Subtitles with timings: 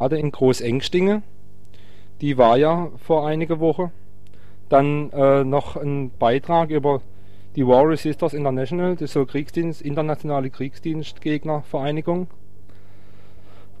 [0.00, 1.22] hatte in Großengstinge,
[2.20, 3.92] die war ja vor einige Wochen.
[4.68, 7.02] Dann äh, noch ein Beitrag über
[7.56, 12.28] die War Resisters International, das ist so Kriegsdienst, internationale Kriegsdienstgegnervereinigung.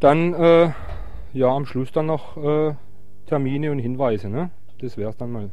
[0.00, 0.70] Dann äh,
[1.32, 2.74] ja am Schluss dann noch äh,
[3.26, 4.50] Termine und Hinweise, ne?
[4.80, 5.50] Das wär's dann mal.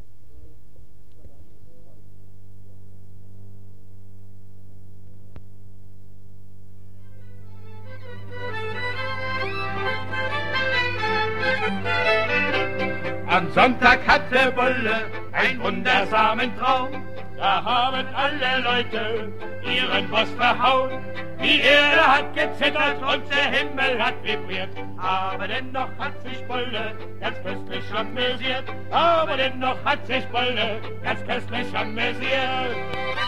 [13.67, 17.03] Sonntag hatte Bolle einen wundersamen Traum.
[17.35, 21.03] Da haben alle Leute ihren Boss verhauen.
[21.43, 24.70] Die Erde hat gezittert und der Himmel hat vibriert.
[24.98, 28.63] Aber dennoch hat sich Bolle ganz köstlich amüsiert.
[28.90, 33.27] Aber dennoch hat sich Bolle ganz köstlich amüsiert.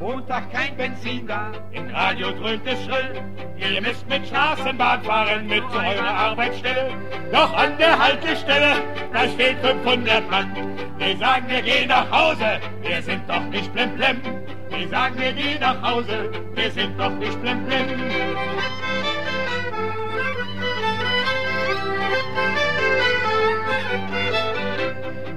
[0.00, 3.22] Montag kein Benzin da, im Radio dröhnt es schrill.
[3.58, 6.88] Ihr müsst mit Straßenbahn fahren, mit zu eurer Arbeitsstelle.
[7.30, 8.76] Doch an der Haltestelle,
[9.12, 10.56] da steht 500 Mann.
[10.96, 14.22] Wir sagen, wir gehen nach Hause, wir sind doch nicht blimblem.
[14.70, 17.86] Wir sagen, wir gehen nach Hause, wir sind doch nicht blimblem.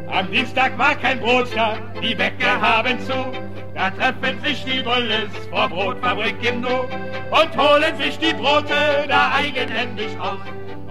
[0.10, 3.53] Am Dienstag war kein Brot da, die Bäcker haben zu.
[3.74, 6.84] Da treffen sich die Bulles vor Brotfabrik im Nu
[7.32, 10.40] und holen sich die Brote da eigenhändig aus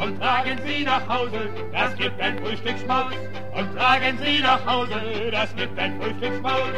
[0.02, 3.12] und tragen sie nach Hause, das gibt ein Frühstücksmaus.
[3.54, 6.70] Und tragen sie nach Hause, das gibt ein Frühstücksmaus.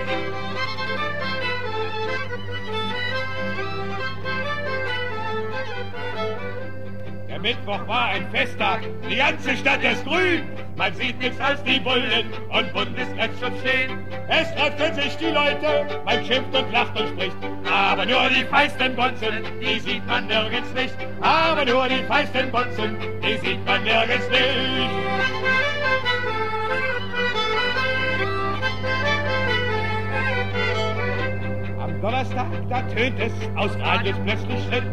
[7.45, 10.45] Mittwoch war ein Festtag, die ganze Stadt ist grün.
[10.77, 13.99] Man sieht nichts als die Bullen und Bundesgrenzschutz stehen.
[14.31, 17.37] Es treffen sich die Leute, man schimpft und lacht und spricht.
[17.71, 20.95] Aber nur die feisten Bonzen, die sieht man nirgends nicht.
[21.21, 25.05] Aber nur die feisten Bonzen, die sieht man nirgends nicht.
[32.05, 34.85] Donnerstag, da tönt es aus Radios plötzlich Schritt.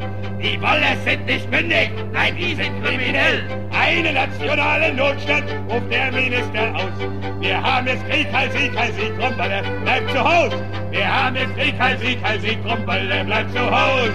[0.42, 3.44] Die Wolle sind nicht mündig, nein, die sind kriminell.
[3.72, 7.42] Einen nationalen Notstand ruft der Minister aus.
[7.42, 10.54] Wir haben jetzt Krieg, Heil, Sieg, Heil, Sieg, Tromballe, bleib zu Haus.
[10.92, 14.10] Wir haben jetzt Krieg, Heil, Sieg, Heil, Sieg, Tromballe, bleib zu Haus.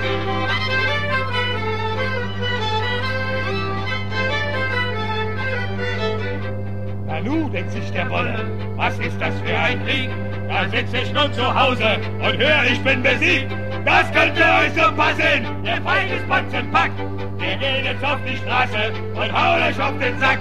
[7.06, 8.42] Nanu, denkt sich der Wolle,
[8.76, 10.08] was ist das für ein Krieg?
[10.48, 13.52] Da sitze ich nun zu Hause und höre, ich bin besiegt.
[13.84, 16.90] Das könnte euch so passen, ihr feiges Potzenpack.
[17.38, 20.38] Wir gehen jetzt auf die Straße und hauen euch auf den Sack.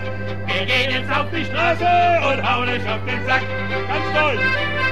[0.48, 1.86] Wir gehen jetzt auf die Straße
[2.28, 3.44] und hauen euch auf den Sack.
[3.88, 4.85] Ganz toll.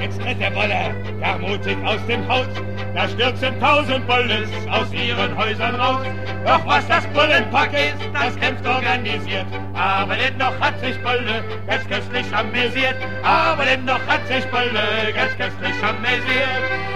[0.00, 2.46] Jetzt tritt der Wolle gar mutig aus dem Haus.
[2.94, 6.06] Da stürzen tausend Bulles aus ihren Häusern raus.
[6.44, 9.46] Doch was das Bullenpack ist, das kämpft organisiert.
[9.74, 12.96] Aber dennoch hat sich Bulle ganz köstlich amüsiert.
[13.22, 16.88] Aber dennoch hat sich Bulle ganz köstlich amüsiert.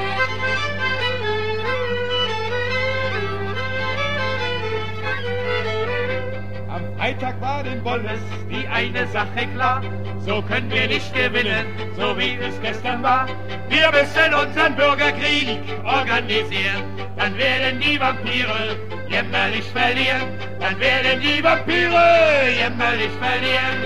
[7.03, 9.83] Freitag war den Bolles die eine Sache klar.
[10.21, 13.27] So können wir nicht gewinnen, so wie es gestern war.
[13.69, 16.85] Wir müssen unseren Bürgerkrieg organisieren.
[17.17, 18.77] Dann werden die Vampire
[19.09, 20.29] jämmerlich verlieren.
[20.61, 23.79] Dann werden die Vampire jämmerlich verlieren.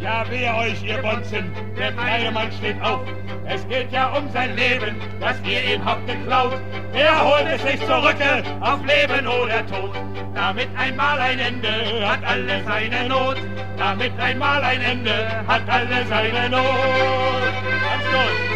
[0.00, 3.00] Ja, wehe euch, ihr Bonzen, der kleine Mann steht auf.
[3.54, 6.58] Es geht ja um sein Leben, das ihr ihm habt geklaut.
[6.94, 8.16] Er holt es sich zurück,
[8.60, 9.92] auf Leben oder Tod.
[10.34, 13.36] Damit einmal ein Ende hat alle seine Not.
[13.76, 16.64] Damit einmal ein Ende hat alle seine Not.
[17.82, 18.51] Ganz gut.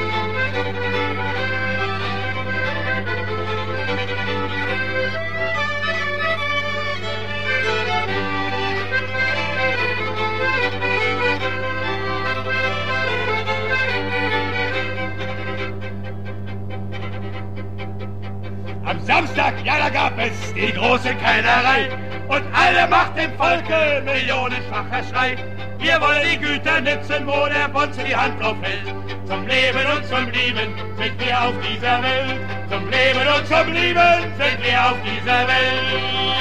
[19.06, 21.88] Samstag, ja, da gab es die große Keilerei.
[22.26, 25.37] Und alle macht dem Volke millionenfacher Schrei.
[25.79, 28.88] Wir wollen die Güter nützen, wo der Bonze die Hand drauf hält.
[29.29, 32.41] Zum Leben und zum Lieben sind wir auf dieser Welt.
[32.69, 36.37] Zum Leben und zum Lieben sind wir auf dieser Welt.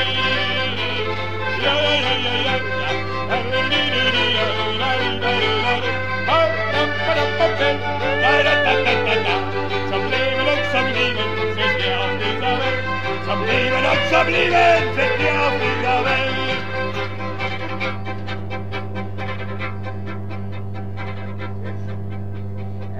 [14.06, 16.36] Leben und zum Lieben sind wir auf dieser Welt.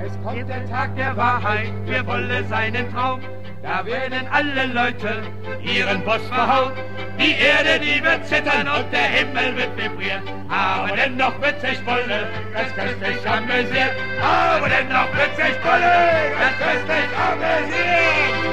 [0.06, 3.22] Es kommt der Tag der Wahrheit, wir wollen seinen Traum.
[3.64, 5.24] Da werden alle Leute
[5.64, 6.72] ihren Boss verhauen.
[7.20, 10.22] Die Erde, die wird zittern und der Himmel wird vibrieren.
[10.50, 13.96] Aber dennoch wird sich Wolle das köstlich amüsiert.
[14.22, 18.45] Aber dennoch wird sich Wolle das köstlich amüsiert.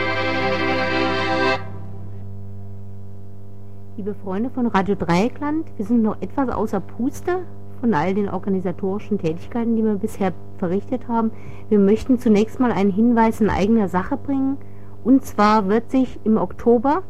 [3.99, 7.41] Liebe Freunde von Radio Dreieckland, wir sind noch etwas außer Puste
[7.79, 11.31] von all den organisatorischen Tätigkeiten, die wir bisher verrichtet haben.
[11.69, 14.56] Wir möchten zunächst mal einen Hinweis in eigener Sache bringen.
[15.05, 17.03] Und zwar wird sich im Oktober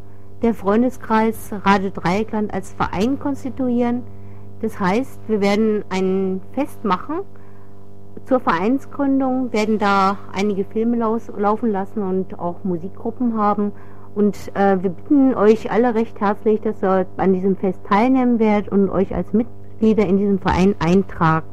[0.42, 4.02] der Freundeskreis Radio Dreieckland als Verein konstituieren.
[4.60, 7.20] Das heißt, wir werden ein Fest machen.
[8.24, 13.70] Zur Vereinsgründung werden da einige Filme laufen lassen und auch Musikgruppen haben.
[14.14, 18.70] Und äh, wir bitten euch alle recht herzlich, dass ihr an diesem Fest teilnehmen werdet
[18.70, 21.48] und euch als Mitglieder in diesem Verein eintragt.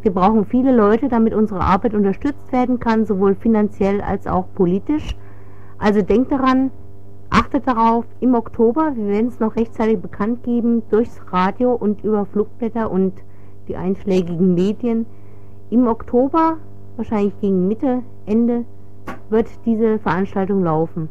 [0.00, 5.16] Wir brauchen viele Leute, damit unsere Arbeit unterstützt werden kann, sowohl finanziell als auch politisch.
[5.76, 6.70] Also denkt daran,
[7.30, 12.24] achtet darauf, im Oktober, wir werden es noch rechtzeitig bekannt geben, durchs Radio und über
[12.24, 13.12] Flugblätter und
[13.68, 15.04] die einschlägigen Medien.
[15.68, 16.56] Im Oktober,
[16.96, 18.64] wahrscheinlich gegen Mitte, Ende,
[19.28, 21.10] wird diese Veranstaltung laufen.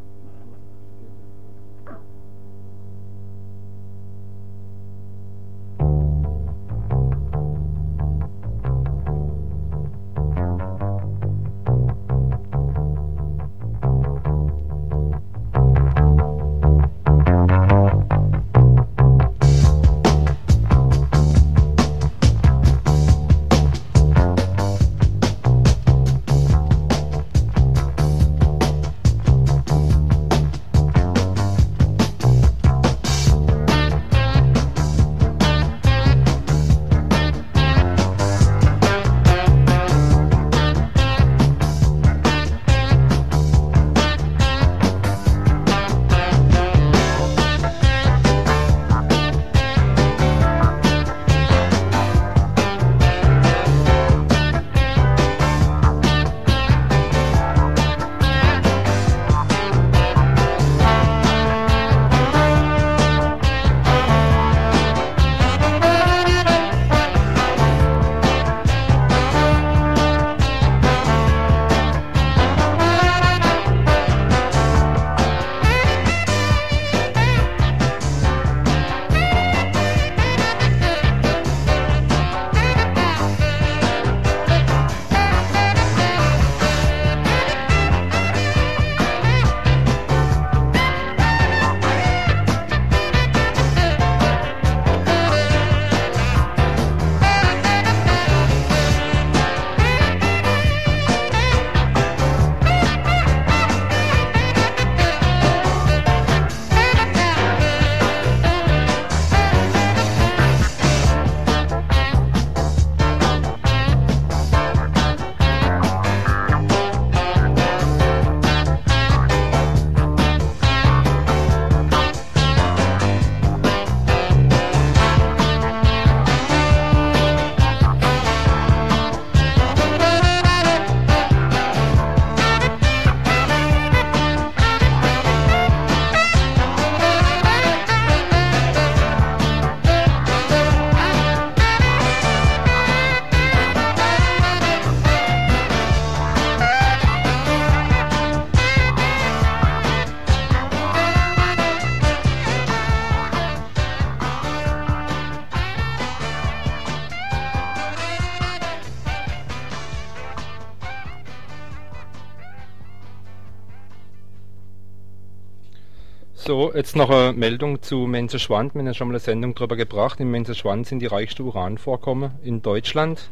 [166.78, 168.72] Jetzt noch eine Meldung zu Menzeschwand.
[168.72, 170.20] Wir haben ja schon mal eine Sendung darüber gebracht.
[170.20, 173.30] In Menzeschwand sind die reichsten Uranvorkommen in Deutschland.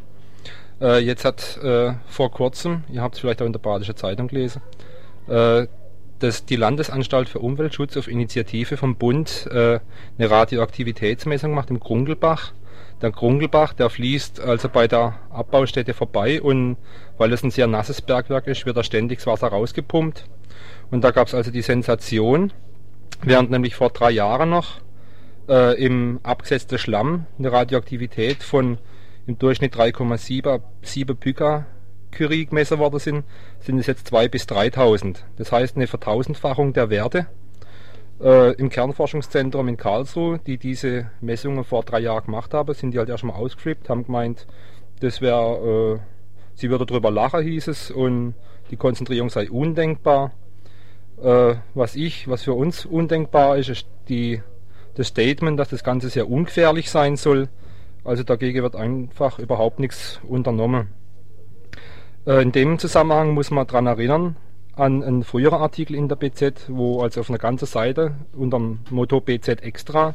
[0.80, 4.26] Äh, jetzt hat äh, vor kurzem, ihr habt es vielleicht auch in der Badische Zeitung
[4.26, 4.62] gelesen,
[5.28, 5.68] äh,
[6.18, 9.78] dass die Landesanstalt für Umweltschutz auf Initiative vom Bund äh,
[10.18, 12.52] eine Radioaktivitätsmessung macht im Grungelbach.
[13.00, 16.78] Der Grungelbach, der fließt also bei der Abbaustätte vorbei und
[17.16, 20.28] weil es ein sehr nasses Bergwerk ist, wird da ständig das Wasser rausgepumpt.
[20.90, 22.52] Und da gab es also die Sensation,
[23.22, 24.80] während nämlich vor drei Jahren noch
[25.48, 28.78] äh, im abgesetzten Schlamm eine Radioaktivität von
[29.26, 31.66] im Durchschnitt 3,7 Pica
[32.12, 33.24] Curie gemessen worden sind,
[33.60, 35.18] sind es jetzt 2 bis 3.000.
[35.36, 37.26] Das heißt eine Vertausendfachung der Werte.
[38.20, 42.98] Äh, Im Kernforschungszentrum in Karlsruhe, die diese Messungen vor drei Jahren gemacht haben, sind die
[42.98, 44.46] halt erstmal ausgeschrieben, haben gemeint,
[45.00, 46.00] das wäre, äh,
[46.54, 48.34] sie würde darüber lachen, hieß es, und
[48.70, 50.32] die Konzentrierung sei undenkbar.
[51.22, 54.42] Äh, was ich, was für uns undenkbar ist, ist die,
[54.94, 57.48] das Statement, dass das Ganze sehr ungefährlich sein soll.
[58.04, 60.88] Also dagegen wird einfach überhaupt nichts unternommen.
[62.26, 64.36] Äh, in dem Zusammenhang muss man daran erinnern,
[64.74, 68.80] an einen früheren Artikel in der BZ, wo also auf einer ganzen Seite unter dem
[68.90, 70.14] Motto BZ Extra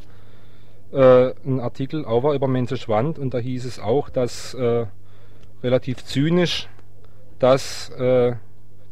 [0.92, 4.86] äh, ein Artikel auch war über Menschenschwand und da hieß es auch, dass äh,
[5.64, 6.68] relativ zynisch,
[7.40, 8.34] dass äh,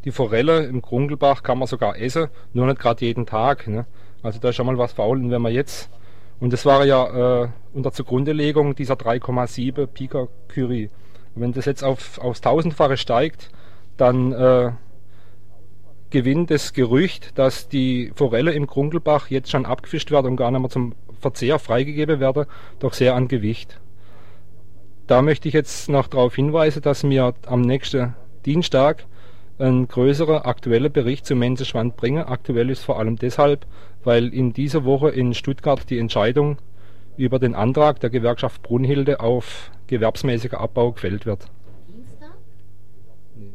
[0.06, 3.68] die Forelle im Grungelbach kann man sogar essen, nur nicht gerade jeden Tag.
[3.68, 3.86] Ne?
[4.24, 5.18] Also da ist schon mal was faul.
[5.18, 5.89] Und wenn man jetzt,
[6.39, 10.89] und das war ja äh, unter Zugrundelegung dieser 3,7 Pika Curie.
[11.36, 13.50] wenn das jetzt auf, aufs Tausendfache steigt,
[13.98, 14.72] dann äh,
[16.10, 20.62] gewinnt das Gerücht, dass die Forelle im Grungelbach jetzt schon abgefischt wird und gar nicht
[20.62, 22.46] mehr zum Verzehr freigegeben werden,
[22.79, 23.79] doch sehr an Gewicht.
[25.08, 28.15] Da möchte ich jetzt noch darauf hinweisen, dass wir am nächsten
[28.46, 29.06] Dienstag
[29.60, 32.24] einen größeren aktuellen Bericht zum Menschenschwand bringen.
[32.24, 33.66] Aktuell ist vor allem deshalb,
[34.04, 36.58] weil in dieser Woche in Stuttgart die Entscheidung
[37.18, 41.48] über den Antrag der Gewerkschaft Brunhilde auf gewerbsmäßiger Abbau gefällt wird.
[41.88, 42.38] Dienstag?
[43.36, 43.51] Nee.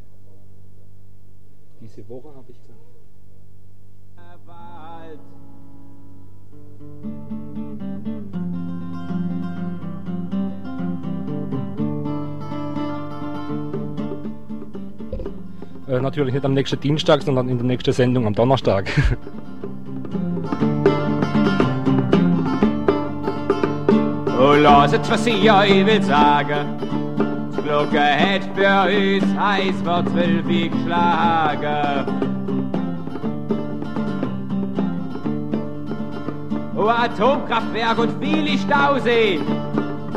[1.81, 2.59] Diese Woche habe ich
[15.95, 18.91] Äh, natürlich nicht am nächsten Dienstag, sondern in der nächsten Sendung am Donnerstag.
[24.37, 26.67] Oh, lasst, was ich euch will sagen.
[27.57, 32.07] Die Glocke hat für uns heiß vor zwölf geschlagen.
[36.77, 39.41] Oh, Atomkraftwerk und viele Stauseen,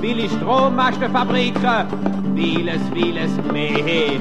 [0.01, 1.87] viele Strommastenfabriken,
[2.35, 4.19] vieles, vieles mehr.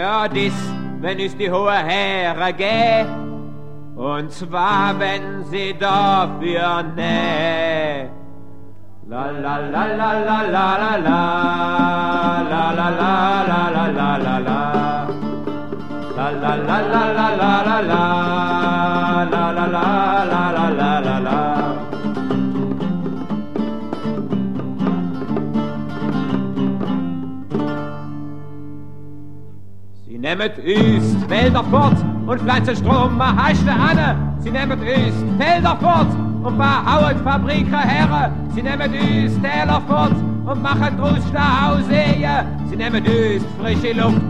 [0.00, 0.54] Ja, dies,
[1.02, 3.06] wenn es die hohe Herren gehen,
[3.96, 8.08] und zwar, wenn sie dafür näh.
[9.10, 11.20] La la la la la la la la
[12.50, 14.60] la la la la la la
[16.16, 18.04] La la la la la la la la
[19.32, 19.84] la la la la
[20.32, 20.99] la la la
[30.30, 31.96] nehmet ist Felder fort
[32.26, 34.16] und pflanzen Strom, ma heischte Anne.
[34.38, 36.06] Sie nehmet ist Felder fort
[36.44, 38.30] und behauet Fabriker herre.
[38.54, 40.14] Sie nehmet ist Täler fort
[40.46, 42.04] und machen Drusch nach Hause.
[42.68, 44.29] Sie nehmet ist frische Luft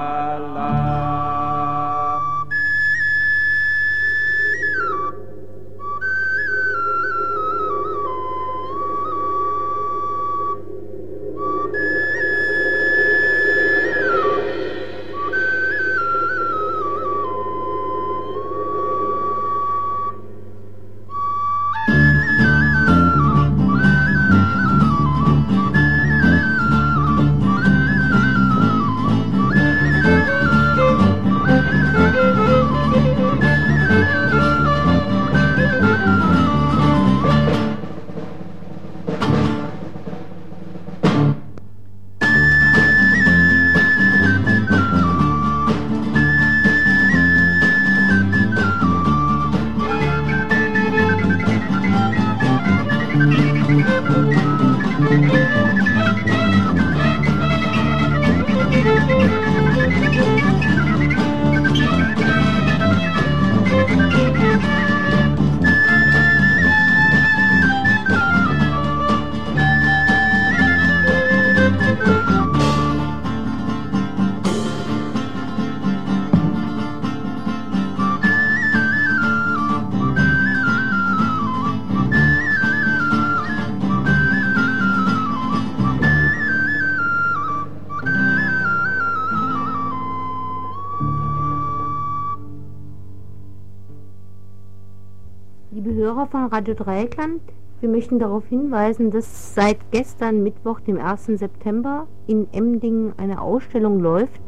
[96.51, 97.41] Radio Dreieckland.
[97.79, 101.27] Wir möchten darauf hinweisen, dass seit gestern Mittwoch, dem 1.
[101.27, 104.41] September, in Emdingen eine Ausstellung läuft,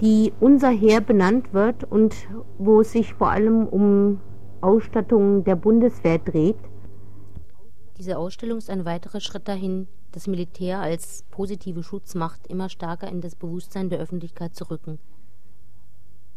[0.00, 2.14] die unser Heer benannt wird und
[2.56, 4.18] wo es sich vor allem um
[4.62, 6.56] Ausstattung der Bundeswehr dreht.
[7.98, 13.20] Diese Ausstellung ist ein weiterer Schritt dahin, das Militär als positive Schutzmacht immer stärker in
[13.20, 14.98] das Bewusstsein der Öffentlichkeit zu rücken.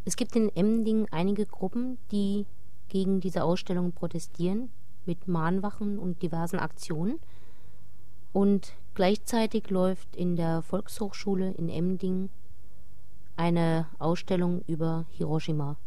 [0.04, 2.46] Es gibt in Emding einige Gruppen, die
[2.90, 4.70] gegen diese Ausstellung protestieren,
[5.06, 7.20] mit Mahnwachen und diversen Aktionen.
[8.34, 12.30] Und gleichzeitig läuft in der Volkshochschule in Emding
[13.36, 15.78] eine Ausstellung über Hiroshima.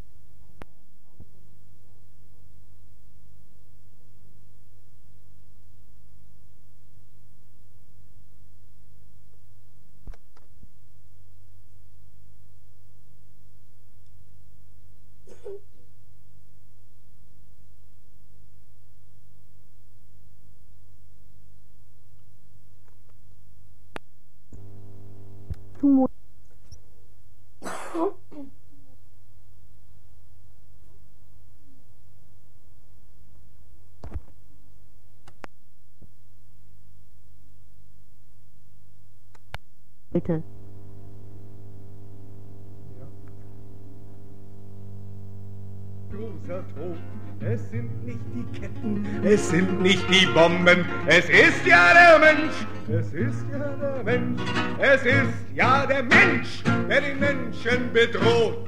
[50.40, 52.54] Die Bomben, es ist ja der Mensch,
[52.88, 54.40] es ist ja der Mensch,
[54.78, 58.66] es ist ja der Mensch, der den Menschen bedroht.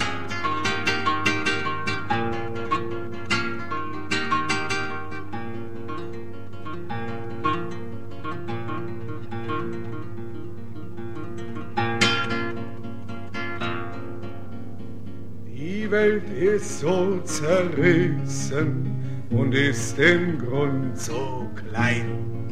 [15.46, 18.81] Die Welt ist so zerrissen
[19.32, 22.48] und ist im Grund so klein.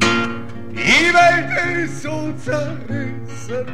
[0.71, 3.67] Die Welt ist so zerrissen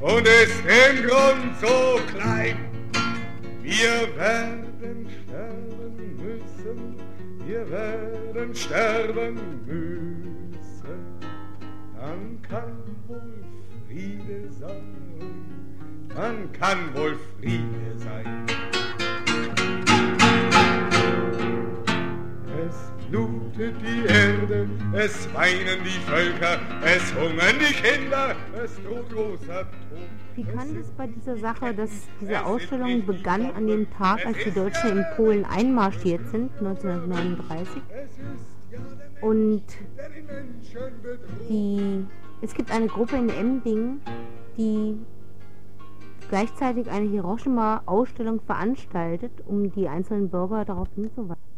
[0.00, 2.56] und ist im Grund so klein.
[3.62, 6.96] Wir werden sterben müssen,
[7.44, 9.34] wir werden sterben
[9.66, 10.56] müssen.
[11.98, 13.44] Dann kann wohl
[13.86, 14.94] Friede sein,
[16.14, 17.85] dann kann wohl Friede
[23.56, 29.62] Es blutet die Erde, es weinen die Völker, es hungern die Kinder, es droht großer
[29.62, 30.34] Tod.
[30.34, 31.90] Pikant ist bei dieser Sache, dass
[32.20, 37.82] diese Ausstellung begann an dem Tag, als die Deutschen in Polen einmarschiert sind, 1939.
[39.22, 39.62] Und
[41.48, 42.04] die,
[42.42, 44.00] es gibt eine Gruppe in Emding,
[44.58, 44.98] die
[46.28, 51.55] gleichzeitig eine Hiroshima-Ausstellung veranstaltet, um die einzelnen Bürger darauf hinzuweisen.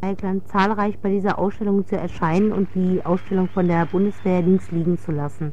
[0.00, 4.98] Dreieckland zahlreich bei dieser Ausstellung zu erscheinen und die Ausstellung von der Bundeswehr links liegen
[4.98, 5.52] zu lassen.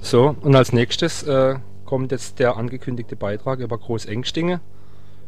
[0.00, 4.60] So, und als nächstes äh, kommt jetzt der angekündigte Beitrag über Großengstinge.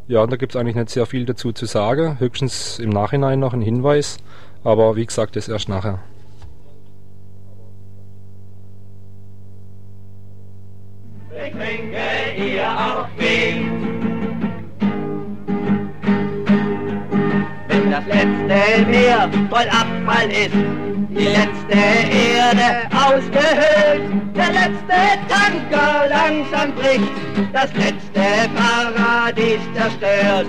[0.06, 3.40] Ja, und da gibt es eigentlich nicht sehr viel dazu zu sagen, höchstens im Nachhinein
[3.40, 4.18] noch ein Hinweis,
[4.64, 6.00] aber wie gesagt, das erst nachher.
[11.30, 11.98] Betrinke
[12.36, 13.68] ihr auch wen?
[17.68, 20.54] Wenn das letzte Meer voll Abfall ist,
[21.10, 24.02] die letzte Erde ausgehöhlt,
[24.36, 27.12] der letzte Tanker langsam bricht,
[27.52, 30.46] das letzte Paradies zerstört.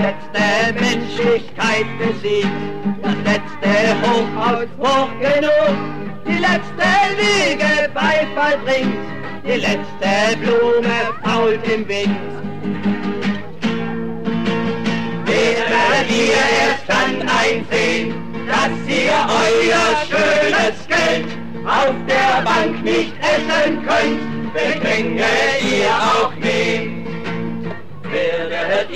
[0.00, 2.48] Letzte Menschlichkeit besiegt,
[3.02, 3.70] das letzte
[4.02, 5.76] Hochhaus hoch genug,
[6.24, 8.96] die letzte Lüge Beifall bringt,
[9.44, 12.16] die letzte Blume fault im Wind.
[15.26, 18.14] Werdet ihr erst dann einsehen,
[18.46, 21.26] dass ihr euer schönes Geld
[21.66, 25.24] auf der Bank nicht essen könnt, Betränke
[25.60, 26.57] ihr auch werdet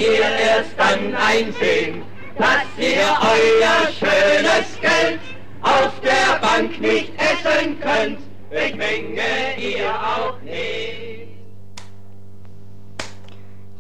[0.03, 2.03] ihr erst dann einsehen,
[2.37, 5.21] dass ihr euer schönes Geld
[5.63, 8.19] auf der Bank nicht essen könnt,
[8.51, 9.23] Betränke
[9.59, 11.29] ihr auch nicht.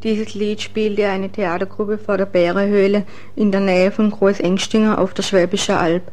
[0.02, 3.04] Dieses Lied spielte eine Theatergruppe vor der Bärehöhle
[3.36, 6.10] in der Nähe von Großengstinger auf der Schwäbische Alb.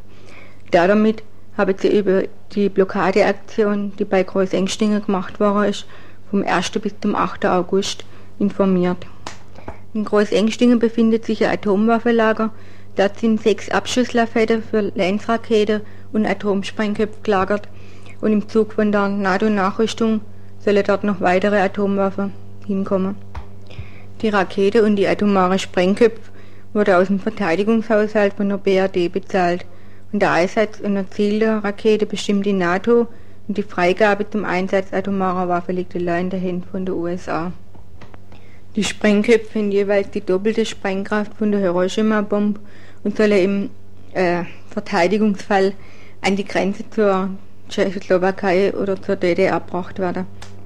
[0.71, 1.23] Damit
[1.57, 5.85] haben sie über die Blockadeaktion, die bei Großengstinger gemacht worden ist,
[6.29, 6.71] vom 1.
[6.71, 7.45] bis zum 8.
[7.45, 8.05] August
[8.37, 9.07] informiert.
[9.93, 12.51] In Großengstingen befindet sich ein Atomwaffenlager.
[12.95, 17.67] Dort sind sechs Abschusslafetten für Lenzraketen und Atomsprengköpfe gelagert.
[18.21, 20.21] Und im Zug von der NATO-Nachrüstung
[20.59, 22.33] sollen dort noch weitere Atomwaffen
[22.67, 23.15] hinkommen.
[24.21, 26.19] Die Rakete und die atomare Sprengköpfe
[26.73, 29.65] wurde aus dem Verteidigungshaushalt von der BRD bezahlt
[30.11, 33.07] und der Einsatz einer Ziel der Rakete bestimmt die NATO
[33.47, 37.53] und die Freigabe zum Einsatz atomarer Waffen liegt allein in der Hand von der USA.
[38.75, 42.59] Die Sprengköpfe haben jeweils die doppelte Sprengkraft von der Hiroshima-Bombe
[43.03, 43.69] und sollen im
[44.13, 45.73] äh, Verteidigungsfall
[46.21, 47.31] an die Grenze zur
[47.67, 50.25] Tschechoslowakei oder zur DDR gebracht werden.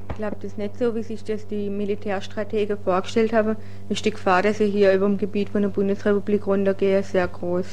[0.10, 3.56] Ich glaube, das ist nicht so, wie sich das die Militärstrategen vorgestellt haben.
[3.90, 7.66] Ist die Gefahr, dass sie hier über dem Gebiet von der Bundesrepublik runtergehen, sehr groß.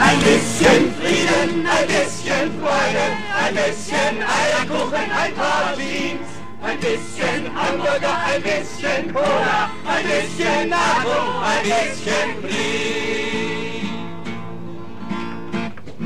[0.00, 3.04] Ein bisschen Frieden, ein bisschen Freude,
[3.42, 6.23] ein bisschen Eierkuchen, ein paar Jeans,
[6.64, 13.84] ein bisschen Hamburger, ein bisschen Cola, ein bisschen NATO, ein bisschen Krieg.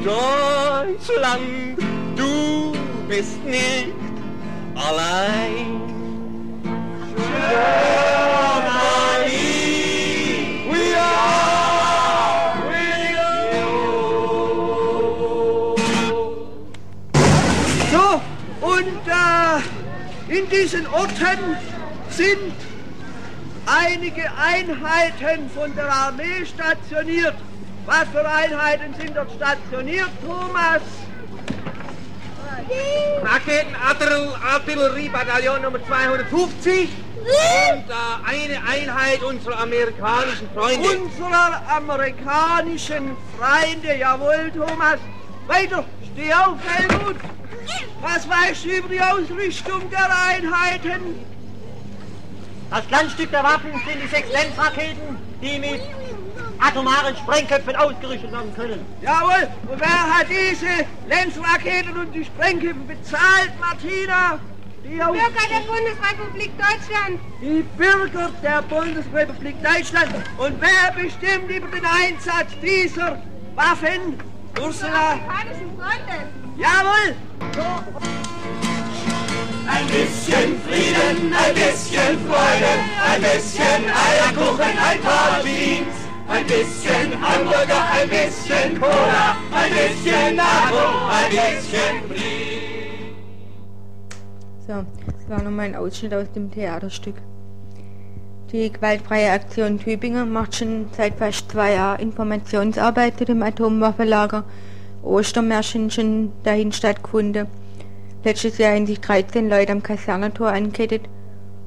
[0.04, 1.78] Deutschland,
[2.16, 2.72] du
[3.08, 3.94] bist nicht
[4.74, 5.80] allein.
[9.18, 9.36] Germany,
[10.70, 13.68] we are with you.
[17.92, 18.04] So,
[18.60, 19.60] und äh,
[20.28, 21.56] in diesen Orten
[22.10, 22.54] sind
[23.66, 27.34] einige Einheiten von der Armee stationiert.
[27.86, 30.82] Was für Einheiten sind dort stationiert, Thomas?
[33.22, 37.82] Raketenartilleriebataillon Nummer 250 und äh,
[38.26, 40.98] eine Einheit unserer amerikanischen Freunde.
[40.98, 44.98] Unserer amerikanischen Freunde, jawohl, Thomas.
[45.46, 47.16] Weiter, steh auf, Helmut.
[48.00, 51.16] Was weißt du über die Ausrüstung der Einheiten?
[52.70, 55.80] Das Glanzstück der Waffen sind die sechs Lenzraketen, die mit
[56.60, 58.84] atomaren Sprengköpfen ausgerüstet werden können.
[59.00, 64.38] Jawohl, und wer hat diese Lenzraketen und die Sprengköpfe bezahlt, Martina?
[64.84, 67.20] Die aus Bürger der Bundesrepublik Deutschland.
[67.42, 70.14] die Bürger der Bundesrepublik Deutschland.
[70.38, 73.20] Und wer bestimmt über den Einsatz dieser
[73.54, 74.18] Waffen?
[74.60, 75.12] Ursula?
[75.12, 76.47] Amerikanischen Freunde.
[76.58, 77.14] Jawohl!
[79.68, 82.72] Ein bisschen Frieden, ein bisschen Freude,
[83.06, 85.94] ein bisschen Eierkuchen, ein paar Jeans,
[86.26, 93.14] ein bisschen Hamburger, ein bisschen Cola, ein bisschen NATO, ein bisschen Krieg.
[94.66, 97.14] So, das war nochmal ein Ausschnitt aus dem Theaterstück.
[98.50, 104.44] Die gewaltfreie Aktion Tübingen macht schon seit fast zwei Jahren Informationsarbeit zu dem Atomwaffenlager.
[105.08, 107.46] Ostermärschen schon dahin stattgefunden.
[108.24, 111.02] Letztes Jahr haben sich 13 Leute am Kasernentor angekettet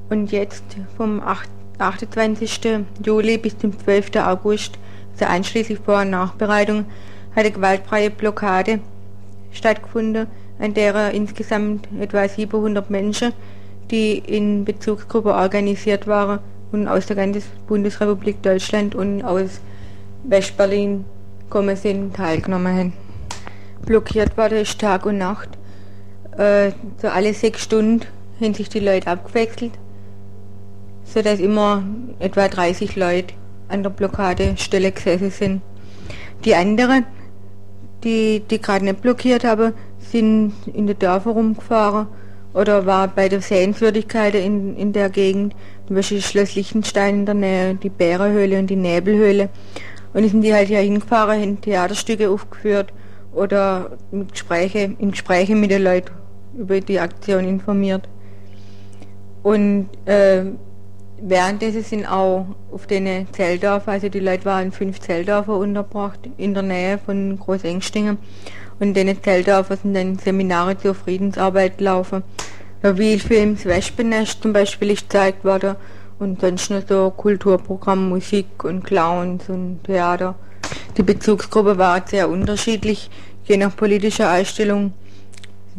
[0.10, 0.63] und jetzt
[0.97, 1.49] vom 8
[1.82, 2.84] 28.
[3.04, 4.15] Juli bis zum 12.
[4.17, 4.77] August,
[5.13, 6.86] also einschließlich Vor- Nachbereitung,
[7.36, 8.80] hat eine gewaltfreie Blockade
[9.51, 10.27] stattgefunden,
[10.60, 13.34] an der insgesamt etwa 700 Menschen,
[13.89, 16.39] die in Bezugsgruppen organisiert waren
[16.71, 19.60] und aus der ganzen Bundesrepublik Deutschland und aus
[20.23, 21.04] Westberlin
[21.43, 22.93] gekommen sind, teilgenommen haben.
[23.86, 25.50] Blockiert wurde ist Tag und Nacht.
[26.38, 28.06] Äh, so alle sechs Stunden
[28.39, 29.72] haben sich die Leute abgewechselt,
[31.04, 31.84] sodass immer
[32.20, 33.34] etwa 30 Leute
[33.70, 35.62] an der Blockadestelle gesessen sind.
[36.46, 37.06] Die anderen,
[38.04, 42.08] die, die gerade nicht blockiert haben, sind in den Dörfern rumgefahren
[42.54, 45.56] oder war bei der Sehenswürdigkeiten in, in der Gegend,
[45.88, 49.50] zum Beispiel Schloss Liechtenstein in der Nähe, die Bärenhöhle und die Nebelhöhle.
[50.13, 52.91] Und sind die halt hier hingefahren, haben Theaterstücke aufgeführt
[53.34, 53.91] oder
[54.32, 56.12] Gespräche, in Gespräche mit den Leuten
[56.58, 58.08] über die Aktion informiert.
[59.44, 60.44] Und äh,
[61.22, 66.54] währenddessen sind auch auf den Zelldörfern, also die Leute waren in fünf Zelldörfer untergebracht, in
[66.54, 68.17] der Nähe von Großengstingen.
[68.80, 72.24] Und in den Zelldörfern sind dann Seminare zur Friedensarbeit gelaufen.
[72.82, 75.76] Der Wielfilm Das Wespennest zum Beispiel ist gezeigt worden
[76.17, 80.36] und sonst noch so Kulturprogramm, Musik und Clowns und Theater.
[80.97, 83.10] Die Bezugsgruppe war sehr unterschiedlich,
[83.45, 84.93] je nach politischer Einstellung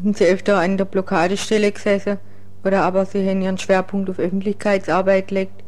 [0.02, 2.18] sind sie öfter an der Blockadestelle gesessen
[2.64, 5.62] oder aber sie haben ihren Schwerpunkt auf Öffentlichkeitsarbeit gelegt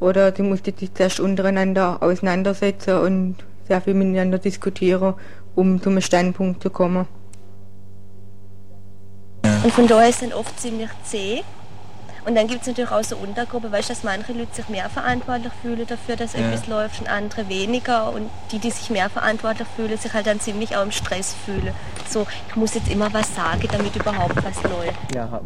[0.00, 3.36] oder sie mussten sich zuerst untereinander auseinandersetzen und
[3.66, 5.14] sehr viel miteinander diskutieren,
[5.54, 7.06] um zum Standpunkt zu kommen.
[9.62, 11.42] Und von daher ist dann oft ziemlich zäh.
[12.26, 14.90] Und dann gibt es natürlich auch so Untergruppe, weißt du, dass manche Leute sich mehr
[14.90, 16.40] verantwortlich fühlen dafür, dass Ja.
[16.40, 18.12] etwas läuft und andere weniger.
[18.12, 21.72] Und die, die sich mehr verantwortlich fühlen, sich halt dann ziemlich auch im Stress fühlen.
[22.08, 25.14] So, ich muss jetzt immer was sagen, damit überhaupt was läuft.
[25.14, 25.42] Ja, hat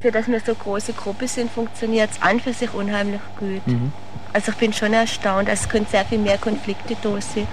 [0.00, 3.66] Für dass wir so große Gruppe sind, funktioniert es an für sich unheimlich gut.
[3.66, 3.92] Mhm.
[4.32, 7.48] Also ich bin schon erstaunt, es können sehr viel mehr Konflikte da sein.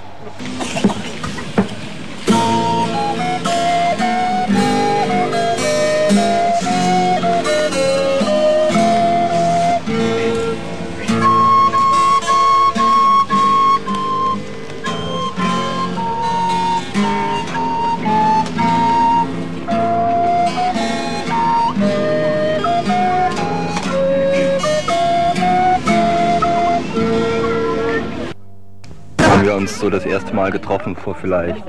[29.64, 31.64] Uns so das erste Mal getroffen vor vielleicht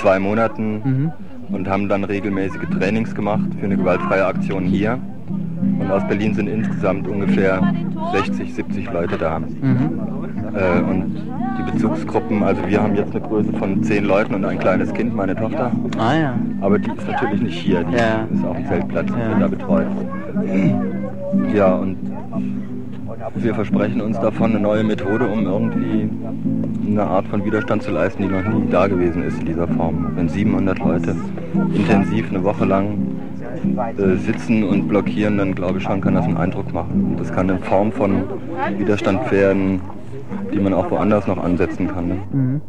[0.00, 1.12] zwei Monaten
[1.52, 4.98] und haben dann regelmäßige Trainings gemacht für eine gewaltfreie Aktion hier.
[5.78, 7.62] Und aus Berlin sind insgesamt ungefähr
[8.12, 9.36] 60, 70 Leute da.
[9.36, 11.14] Äh, und
[11.58, 15.14] die Bezugsgruppen, also wir haben jetzt eine Größe von zehn Leuten und ein kleines Kind,
[15.14, 15.70] meine Tochter.
[15.96, 16.34] Ah ja.
[16.60, 18.26] Aber die ist natürlich nicht hier, die Ja.
[18.34, 19.86] ist auf dem Zeltplatz, wird da betreut.
[21.54, 21.96] Ja, und
[23.34, 26.08] wir versprechen uns davon eine neue Methode, um irgendwie
[26.86, 30.12] eine Art von Widerstand zu leisten, die noch nie da gewesen ist in dieser Form.
[30.14, 31.16] Wenn 700 Leute
[31.74, 32.98] intensiv eine Woche lang
[33.96, 37.16] äh, sitzen und blockieren, dann glaube ich schon, kann das einen Eindruck machen.
[37.18, 38.24] Das kann eine Form von
[38.76, 39.80] Widerstand werden,
[40.52, 42.08] die man auch woanders noch ansetzen kann.
[42.08, 42.60] Ne?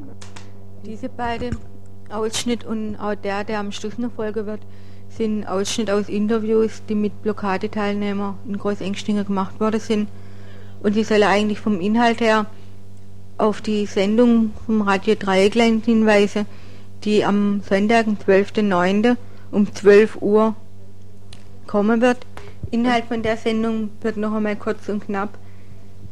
[0.85, 1.57] Diese beiden
[2.09, 4.61] Ausschnitt und auch der, der am Schluss noch folgen wird,
[5.09, 10.07] sind Ausschnitt aus Interviews, die mit Blockadeteilnehmern in Großengstingen gemacht worden sind.
[10.81, 12.45] Und die sollen eigentlich vom Inhalt her
[13.37, 16.45] auf die Sendung vom Radio Dreieckland hinweisen,
[17.03, 19.15] die am Sonntag, den 12.09.
[19.51, 20.55] um 12 Uhr
[21.67, 22.17] kommen wird.
[22.71, 25.37] Inhalt von der Sendung wird noch einmal kurz und knapp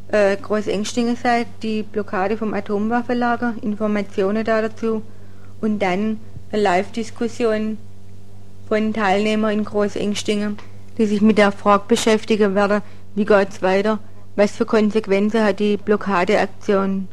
[0.10, 5.02] äh, Großengstingen sein, die Blockade vom Atomwaffenlager, Informationen da dazu
[5.62, 6.20] und dann
[6.52, 7.78] eine Live-Diskussion
[8.68, 10.58] von Teilnehmern in Großengstingen,
[10.98, 12.82] die sich mit der Frage beschäftigen werden,
[13.16, 14.00] wie geht es weiter,
[14.38, 17.08] was für Konsequenzen hat die Blockadeaktion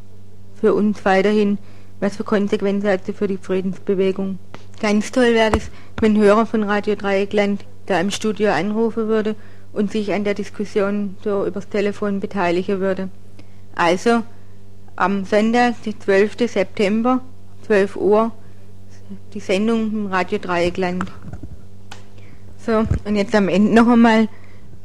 [0.53, 1.57] für uns weiterhin,
[1.99, 4.37] was für Konsequenzen hat sie für die Friedensbewegung.
[4.79, 9.35] Ganz toll wäre es, wenn Hörer von Radio Dreieckland da im Studio anrufen würde
[9.73, 13.09] und sich an der Diskussion so übers Telefon beteiligen würde.
[13.75, 14.21] Also
[14.95, 16.47] am Sonntag, den 12.
[16.47, 17.21] September,
[17.63, 18.31] 12 Uhr,
[19.33, 21.11] die Sendung im Radio Dreieckland.
[22.63, 24.27] So, und jetzt am Ende noch einmal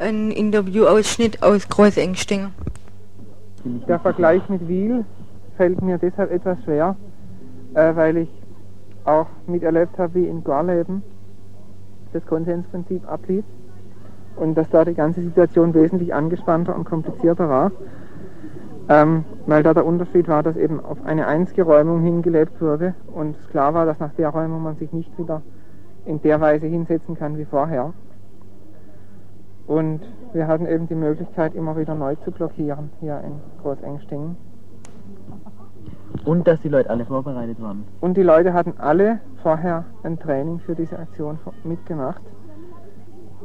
[0.01, 2.53] ein Interviewausschnitt aus Großengstingen.
[3.87, 5.05] Der Vergleich mit Wiel
[5.57, 6.97] fällt mir deshalb etwas schwer,
[7.75, 8.29] äh, weil ich
[9.05, 11.03] auch miterlebt habe, wie in Gorleben
[12.13, 13.45] das Konsensprinzip ablief
[14.37, 17.73] und dass da die ganze Situation wesentlich angespannter und komplizierter war,
[18.89, 23.37] ähm, weil da der Unterschied war, dass eben auf eine einzige Räumung hingelebt wurde und
[23.51, 25.43] klar war, dass nach der Räumung man sich nicht wieder
[26.07, 27.93] in der Weise hinsetzen kann wie vorher.
[29.71, 30.01] Und
[30.33, 34.37] wir hatten eben die Möglichkeit, immer wieder neu zu blockieren hier in Großengstingen.
[36.25, 37.85] Und dass die Leute alle vorbereitet waren.
[38.01, 42.21] Und die Leute hatten alle vorher ein Training für diese Aktion mitgemacht.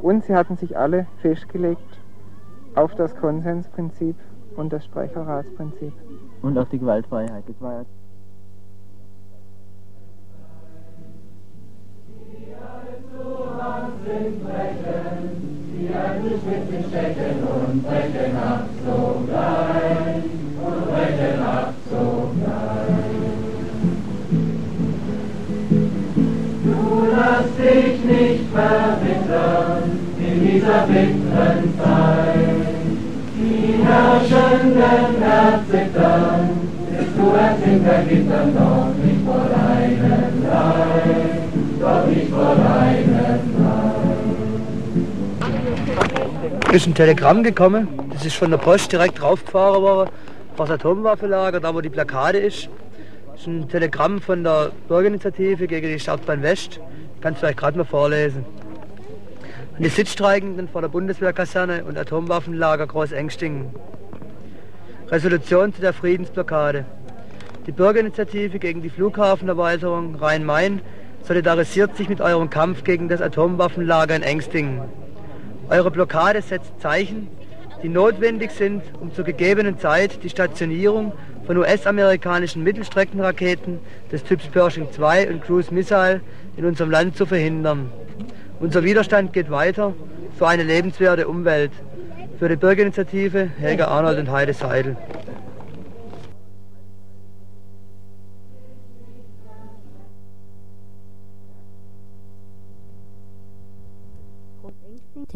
[0.02, 2.00] Und sie hatten sich alle festgelegt
[2.74, 4.16] auf das Konsensprinzip
[4.56, 5.92] und das Sprecherratsprinzip.
[6.42, 7.44] Und auf die Gewaltfreiheit.
[7.46, 7.84] Das war ja
[26.64, 29.82] Du lass dich nicht verbittern
[30.18, 32.66] in dieser bitteren Zeit.
[33.36, 36.50] Die Herrschenden erzittern,
[36.90, 41.42] bis du erzittert Gittern, doch nicht vor deinem Leid,
[41.80, 43.75] doch nicht vor deinem
[46.74, 47.88] ist ein Telegramm gekommen.
[48.12, 50.10] Das ist von der Post direkt draufgefahren worden.
[50.56, 52.68] Das Atomwaffenlager, da wo die Blockade ist.
[53.30, 56.80] Das ist ein Telegramm von der Bürgerinitiative gegen die Startbahn West.
[57.14, 58.44] Ich kann es vielleicht gerade mal vorlesen.
[59.76, 63.74] An die Sitzstreikenden vor der Bundeswehrkaserne und Atomwaffenlager Großengstingen.
[65.08, 66.84] Resolution zu der Friedensblockade.
[67.66, 70.80] Die Bürgerinitiative gegen die Flughafenerweiterung Rhein-Main
[71.22, 75.05] solidarisiert sich mit eurem Kampf gegen das Atomwaffenlager in Engstingen.
[75.68, 77.26] Eure Blockade setzt Zeichen,
[77.82, 81.12] die notwendig sind, um zur gegebenen Zeit die Stationierung
[81.44, 83.80] von US-amerikanischen Mittelstreckenraketen
[84.12, 86.20] des Typs Pershing 2 und Cruise Missile
[86.56, 87.90] in unserem Land zu verhindern.
[88.60, 89.92] Unser Widerstand geht weiter,
[90.38, 91.72] für eine lebenswerte Umwelt.
[92.38, 94.96] Für die Bürgerinitiative Helga Arnold und Heide Seidel.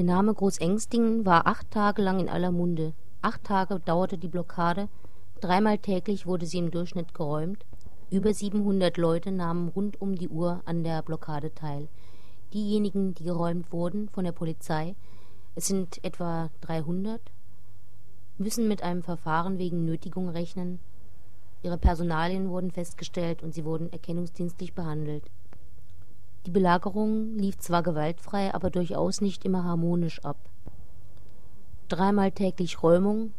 [0.01, 2.95] Der Name Großengstingen war acht Tage lang in aller Munde.
[3.21, 4.89] Acht Tage dauerte die Blockade,
[5.43, 7.67] dreimal täglich wurde sie im Durchschnitt geräumt.
[8.11, 11.89] Über 700 Leute nahmen rund um die Uhr an der Blockade teil.
[12.55, 14.95] Diejenigen, die geräumt wurden von der Polizei,
[15.55, 17.21] es sind etwa 300,
[18.39, 20.79] müssen mit einem Verfahren wegen Nötigung rechnen.
[21.63, 25.25] Ihre Personalien wurden festgestellt und sie wurden erkennungsdienstlich behandelt.
[26.47, 30.39] Die Belagerung lief zwar gewaltfrei, aber durchaus nicht immer harmonisch ab.
[31.89, 33.35] Dreimal täglich Räumung.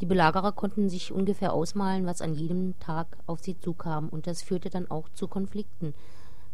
[0.00, 4.42] Die Belagerer konnten sich ungefähr ausmalen, was an jedem Tag auf sie zukam, und das
[4.42, 5.94] führte dann auch zu Konflikten,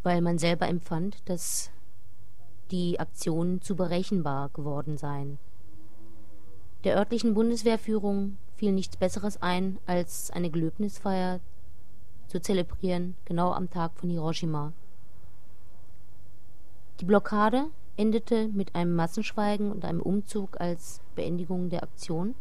[0.02, 1.70] weil man selber empfand, dass
[2.70, 5.38] die Aktionen zu berechenbar geworden seien.
[6.84, 11.40] Der örtlichen Bundeswehrführung fiel nichts Besseres ein, als eine Gelöbnisfeier
[12.28, 14.72] zu zelebrieren, genau am Tag von Hiroshima.
[17.00, 22.34] Die Blockade endete mit einem Massenschweigen und einem Umzug als Beendigung der Aktion.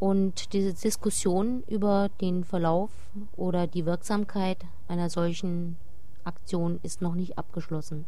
[0.00, 2.90] Und diese Diskussion über den Verlauf
[3.36, 5.76] oder die Wirksamkeit einer solchen
[6.24, 8.04] Aktion ist noch nicht abgeschlossen.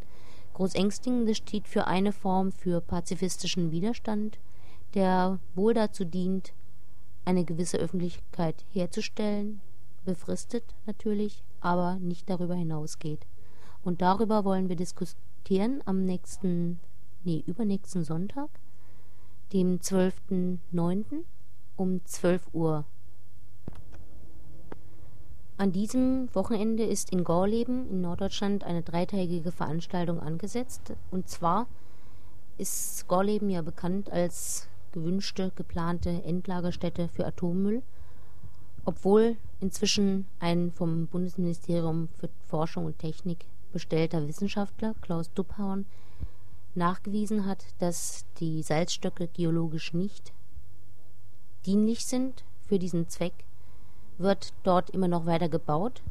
[0.54, 4.38] Großengstingen, das steht für eine Form für pazifistischen Widerstand,
[4.94, 6.52] der wohl dazu dient,
[7.24, 9.60] eine gewisse Öffentlichkeit herzustellen,
[10.04, 13.26] befristet natürlich, aber nicht darüber hinausgeht.
[13.86, 16.80] Und darüber wollen wir diskutieren am nächsten,
[17.22, 18.50] nee, übernächsten Sonntag,
[19.52, 21.22] dem 12.09.
[21.76, 22.84] um 12 Uhr.
[25.56, 30.92] An diesem Wochenende ist in Gorleben in Norddeutschland eine dreitägige Veranstaltung angesetzt.
[31.12, 31.68] Und zwar
[32.58, 37.84] ist Gorleben ja bekannt als gewünschte, geplante Endlagerstätte für Atommüll,
[38.84, 45.86] obwohl inzwischen ein vom Bundesministerium für Forschung und Technik bestellter Wissenschaftler Klaus Dubhorn
[46.74, 50.32] nachgewiesen hat, dass die Salzstöcke geologisch nicht
[51.64, 53.44] dienlich sind für diesen Zweck,
[54.18, 56.02] wird dort immer noch weiter gebaut.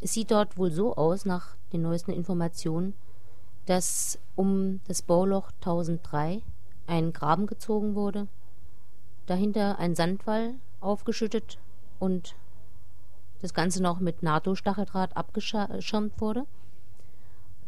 [0.00, 2.94] Es sieht dort wohl so aus, nach den neuesten Informationen,
[3.66, 6.42] dass um das Bauloch 1003
[6.86, 8.28] ein Graben gezogen wurde,
[9.26, 11.58] dahinter ein Sandwall aufgeschüttet
[11.98, 12.34] und
[13.40, 16.46] das Ganze noch mit NATO-Stacheldraht abgeschirmt wurde.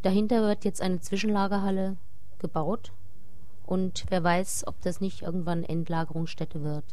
[0.03, 1.97] Dahinter wird jetzt eine Zwischenlagerhalle
[2.39, 2.93] gebaut
[3.65, 6.85] und wer weiß, ob das nicht irgendwann Endlagerungsstätte wird.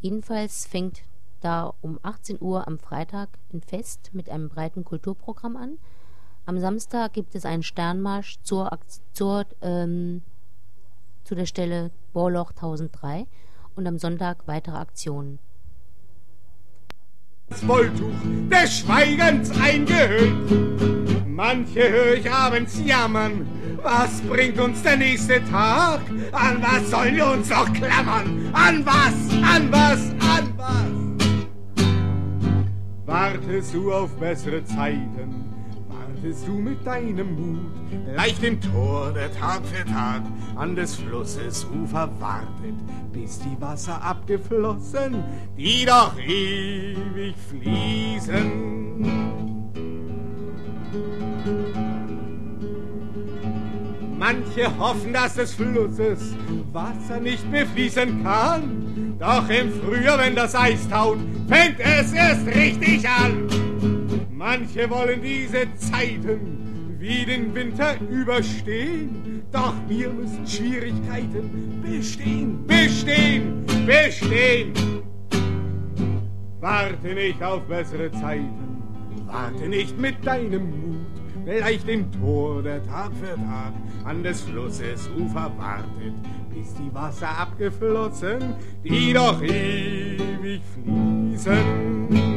[0.00, 1.02] Jedenfalls fängt
[1.40, 5.78] da um 18 Uhr am Freitag ein Fest mit einem breiten Kulturprogramm an.
[6.46, 8.70] Am Samstag gibt es einen Sternmarsch zur,
[9.12, 10.22] zur, ähm,
[11.24, 13.26] zu der Stelle Bohrloch 1003
[13.74, 15.38] und am Sonntag weitere Aktionen.
[17.48, 18.12] Das Wolltuch
[18.50, 21.26] des Schweigens eingehüllt.
[21.28, 23.46] Manche höre ich abends jammern.
[23.82, 26.00] Was bringt uns der nächste Tag?
[26.32, 28.50] An was sollen wir uns noch klammern?
[28.52, 29.14] An was?
[29.48, 30.10] An was?
[30.28, 31.86] An was?
[33.06, 35.55] Wartest du auf bessere Zeiten?
[36.16, 37.60] Wartest du mit deinem Mut?
[38.14, 40.22] Leicht im Tor, der Tag für Tag
[40.54, 42.74] an des Flusses Ufer wartet,
[43.12, 45.22] bis die Wasser abgeflossen,
[45.58, 48.50] die doch ewig fließen.
[54.18, 56.34] Manche hoffen, dass des Flusses
[56.72, 59.16] Wasser nicht befließen kann.
[59.18, 63.65] Doch im Frühjahr, wenn das Eis taut, fängt es erst richtig an.
[64.36, 69.42] Manche wollen diese Zeiten wie den Winter überstehen.
[69.50, 74.74] Doch wir müssen Schwierigkeiten bestehen, bestehen, bestehen.
[76.60, 78.82] Warte nicht auf bessere Zeiten,
[79.24, 81.06] warte nicht mit deinem Mut.
[81.46, 83.72] Vielleicht im Tor der Tag für Tag
[84.04, 86.12] an des Flusses Ufer wartet,
[86.54, 92.35] bis die Wasser abgeflossen, die doch ewig fließen.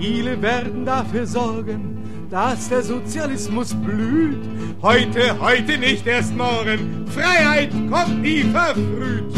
[0.00, 4.40] Viele werden dafür sorgen, dass der Sozialismus blüht.
[4.80, 7.06] Heute, heute nicht erst morgen.
[7.08, 9.30] Freiheit kommt nie verfrüht.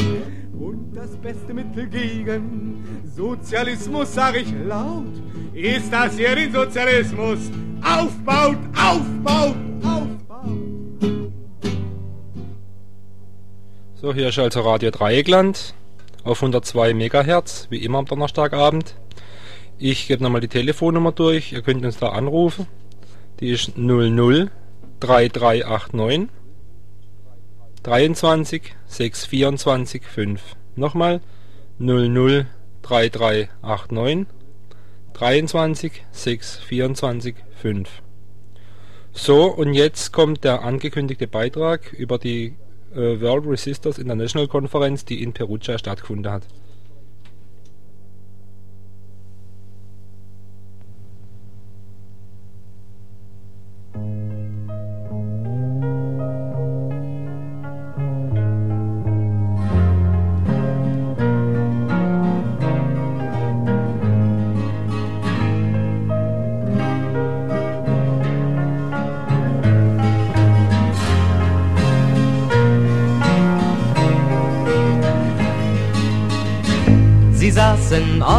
[0.52, 5.10] Und das beste Mittel gegen Sozialismus, sag ich laut,
[5.52, 7.38] ist, dass ihr den Sozialismus
[7.82, 11.32] aufbaut, aufbaut, aufbaut.
[13.96, 15.74] So, hier ist also Radio Dreieckland
[16.22, 18.94] auf 102 Megahertz, wie immer am Donnerstagabend.
[19.84, 22.68] Ich gebe nochmal die Telefonnummer durch, ihr könnt uns da anrufen.
[23.40, 24.48] Die ist 00
[25.00, 26.28] 3389
[27.82, 30.40] 23 624 5.
[30.76, 31.20] Nochmal
[31.80, 32.46] 00
[32.82, 34.26] 3389
[35.14, 37.88] 23 624 5.
[39.10, 42.54] So, und jetzt kommt der angekündigte Beitrag über die
[42.94, 46.46] äh, World Resistors International Konferenz, die in Perugia stattgefunden hat.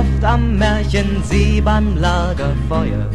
[0.04, 3.10] Oft am Märchensee beim Lagerfeuer.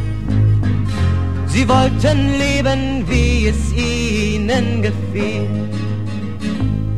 [1.47, 5.47] Sie wollten leben, wie es ihnen gefiel.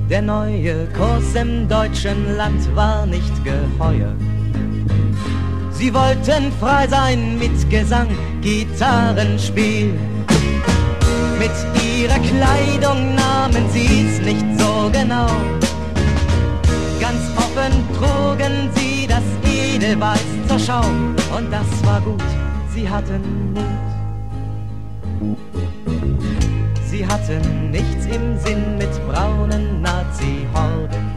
[0.09, 4.13] Der neue Kurs im deutschen Land war nicht geheuer.
[5.71, 8.09] Sie wollten frei sein mit Gesang,
[8.41, 9.93] Gitarrenspiel.
[11.39, 15.31] Mit ihrer Kleidung nahmen sie's nicht so genau.
[16.99, 18.80] Ganz offen trugen sie
[19.81, 20.87] das Edelweiß zur Schau
[21.37, 22.23] und das war gut,
[22.73, 25.37] sie hatten Mut.
[26.85, 31.11] Sie hatten nichts im Sinn mit braunen Nazi-Horden.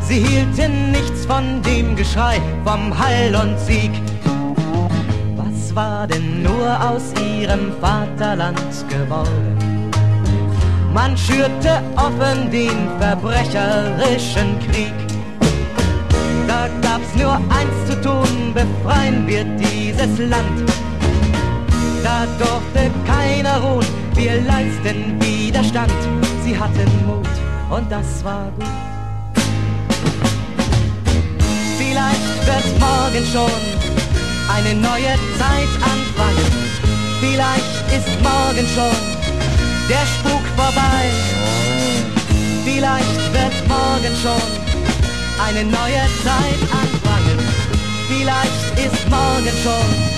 [0.00, 3.90] Sie hielten nichts von dem Geschrei vom Heil und Sieg.
[5.36, 9.90] Was war denn nur aus ihrem Vaterland geworden?
[10.92, 15.03] Man schürte offen den verbrecherischen Krieg.
[16.64, 20.72] Da gab's nur eins zu tun, befreien wir dieses Land.
[22.02, 25.92] Da durfte keiner ruhen, wir leisten Widerstand.
[26.42, 27.28] Sie hatten Mut
[27.68, 28.66] und das war gut.
[31.76, 33.60] Vielleicht wird morgen schon
[34.56, 36.50] eine neue Zeit anfangen.
[37.20, 38.96] Vielleicht ist morgen schon
[39.90, 41.10] der Spuk vorbei.
[42.64, 44.63] Vielleicht wird morgen schon
[45.38, 47.38] eine neue Zeit anfangen.
[48.08, 50.14] Vielleicht ist morgen schon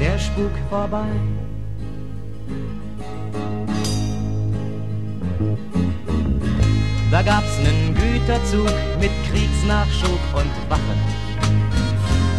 [0.00, 1.06] der Spuk vorbei.
[7.10, 11.00] Da gab's nen Güterzug mit Kriegsnachschub und Waffen.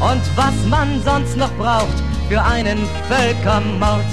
[0.01, 4.05] Und was man sonst noch braucht für einen Völkermord.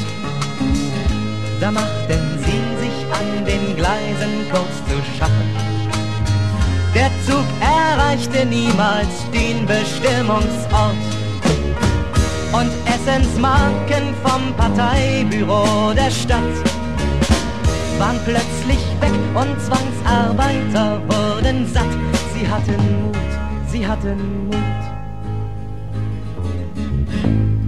[1.60, 5.61] Da machten sie sich an den Gleisen kurz zu schaffen.
[6.94, 10.96] Der Zug erreichte niemals den Bestimmungsort.
[12.52, 16.38] Und Essensmarken vom Parteibüro der Stadt
[17.98, 21.86] waren plötzlich weg und Zwangsarbeiter wurden satt.
[22.34, 23.16] Sie hatten Mut,
[23.68, 24.56] sie hatten Mut.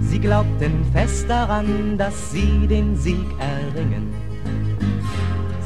[0.01, 4.24] Sie glaubten fest daran, dass sie den Sieg erringen.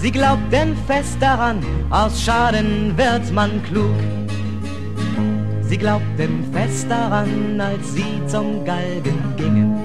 [0.02, 3.98] Sie glaubten fest daran, aus Schaden wird man klug.
[5.62, 9.78] Sie glaubten fest daran, als sie zum Galgen gingen.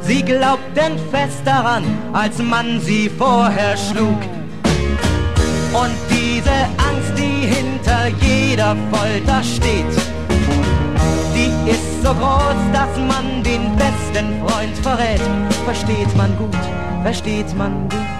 [0.00, 4.20] Sie glaubten fest daran, als man sie vorher schlug.
[5.72, 9.94] Und diese Angst, die hinter jeder Folter steht,
[11.32, 15.22] die ist so groß, dass man den besten Freund verrät.
[15.64, 16.58] Versteht man gut,
[17.04, 18.19] versteht man gut.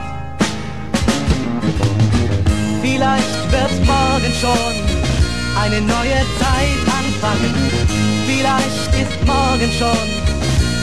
[3.00, 4.74] Vielleicht wird morgen schon
[5.58, 7.54] eine neue Zeit anfangen.
[8.26, 10.06] Vielleicht ist morgen schon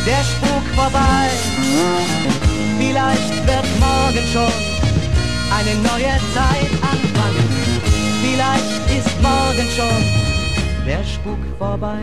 [0.04, 1.30] der Spuk vorbei.
[2.80, 4.52] Vielleicht wird morgen schon
[5.60, 7.50] eine neue Zeit anfangen.
[8.24, 12.00] Vielleicht ist morgen schon der Spuk vorbei.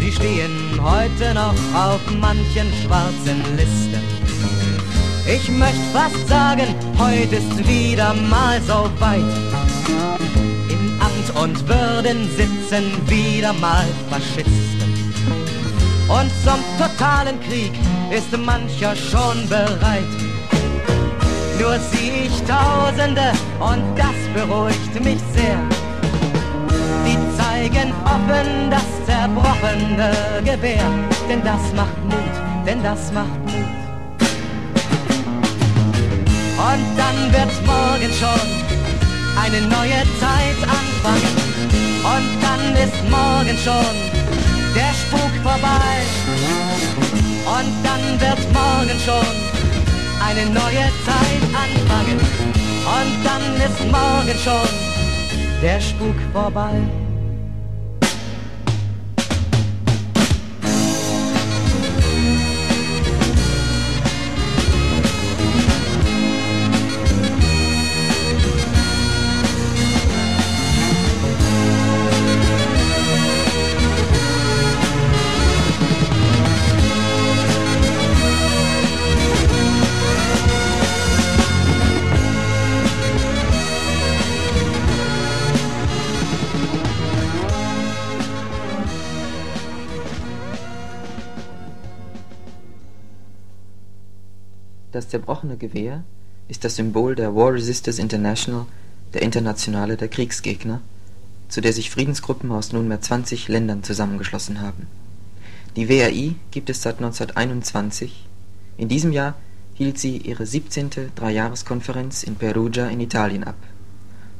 [0.00, 4.05] Sie stehen heute noch auf manchen schwarzen Listen.
[5.28, 9.24] Ich möchte fast sagen, heute ist wieder mal so weit.
[10.68, 14.86] In Amt und Würden sitzen wieder mal Faschisten.
[16.08, 17.72] Und zum totalen Krieg
[18.10, 20.04] ist mancher schon bereit.
[21.58, 25.58] Nur sieh ich Tausende und das beruhigt mich sehr.
[27.04, 30.12] Die zeigen offen das zerbrochene
[30.44, 30.88] Gewehr,
[31.28, 33.45] denn das macht Mut, denn das macht
[36.58, 38.48] Und dann wird morgen schon
[39.42, 41.34] eine neue Zeit anfangen.
[42.02, 43.94] Und dann ist morgen schon
[44.74, 45.96] der Spuk vorbei.
[47.44, 49.26] Und dann wird morgen schon
[50.26, 52.18] eine neue Zeit anfangen.
[52.18, 54.68] Und dann ist morgen schon
[55.62, 57.05] der Spuk vorbei.
[95.06, 96.02] Das zerbrochene Gewehr
[96.48, 98.66] ist das Symbol der War Resisters International,
[99.14, 100.80] der Internationale der Kriegsgegner,
[101.48, 104.88] zu der sich Friedensgruppen aus nunmehr 20 Ländern zusammengeschlossen haben.
[105.76, 108.26] Die WRI gibt es seit 1921.
[108.78, 109.36] In diesem Jahr
[109.74, 110.90] hielt sie ihre 17.
[111.14, 113.54] Dreijahreskonferenz in Perugia in Italien ab.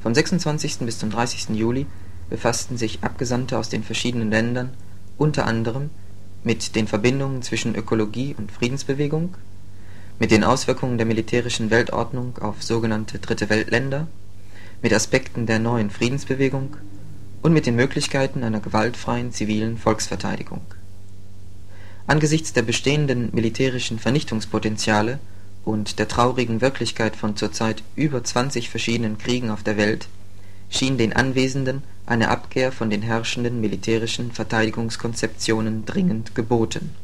[0.03, 0.79] Vom 26.
[0.79, 1.51] bis zum 30.
[1.51, 1.87] Juli
[2.29, 4.71] befassten sich Abgesandte aus den verschiedenen Ländern
[5.17, 5.91] unter anderem
[6.43, 9.37] mit den Verbindungen zwischen Ökologie und Friedensbewegung,
[10.19, 14.07] mit den Auswirkungen der militärischen Weltordnung auf sogenannte Dritte-Welt-Länder,
[14.83, 16.77] mit Aspekten der neuen Friedensbewegung
[17.43, 20.63] und mit den Möglichkeiten einer gewaltfreien zivilen Volksverteidigung.
[22.07, 25.19] Angesichts der bestehenden militärischen Vernichtungspotenziale
[25.65, 30.09] und der traurigen Wirklichkeit von zurzeit über 20 verschiedenen Kriegen auf der Welt
[30.71, 36.95] schien den Anwesenden eine Abkehr von den herrschenden militärischen Verteidigungskonzeptionen dringend geboten.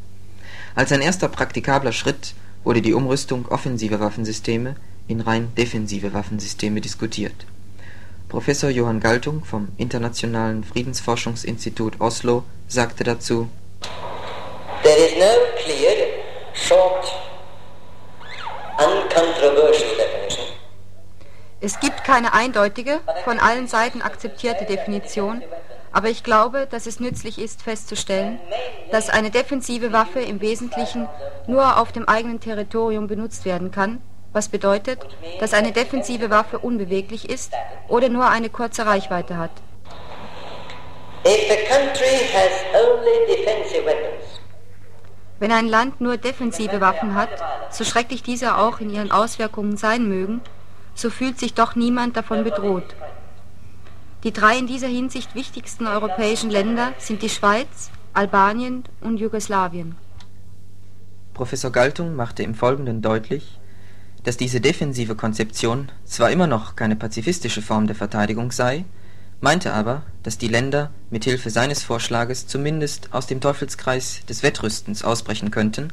[0.75, 2.35] Als ein erster praktikabler Schritt
[2.65, 4.77] wurde die Umrüstung offensiver Waffensysteme
[5.09, 7.35] in rein defensive Waffensysteme diskutiert.
[8.29, 13.49] Professor Johann Galtung vom Internationalen Friedensforschungsinstitut Oslo sagte dazu
[14.83, 15.31] There is no
[15.63, 15.95] clear,
[16.55, 17.07] short,
[18.79, 20.47] uncontroversial definition.
[21.61, 25.43] Es gibt keine eindeutige, von allen Seiten akzeptierte Definition,
[25.93, 28.38] aber ich glaube, dass es nützlich ist festzustellen,
[28.90, 31.09] dass eine defensive Waffe im Wesentlichen
[31.47, 34.01] nur auf dem eigenen Territorium benutzt werden kann,
[34.32, 35.01] was bedeutet,
[35.40, 37.53] dass eine defensive Waffe unbeweglich ist
[37.88, 39.51] oder nur eine kurze Reichweite hat.
[45.38, 47.30] Wenn ein Land nur defensive Waffen hat,
[47.70, 50.40] so schrecklich diese auch in ihren Auswirkungen sein mögen,
[50.95, 52.95] so fühlt sich doch niemand davon bedroht.
[54.25, 59.97] Die drei in dieser Hinsicht wichtigsten europäischen Länder sind die Schweiz, Albanien und Jugoslawien.
[61.35, 63.59] Professor Galtung machte im Folgenden deutlich,
[64.23, 68.85] dass diese defensive Konzeption zwar immer noch keine pazifistische Form der Verteidigung sei,
[69.41, 75.03] meinte aber, dass die Länder mit Hilfe seines Vorschlages zumindest aus dem Teufelskreis des Wettrüstens
[75.03, 75.89] ausbrechen könnten,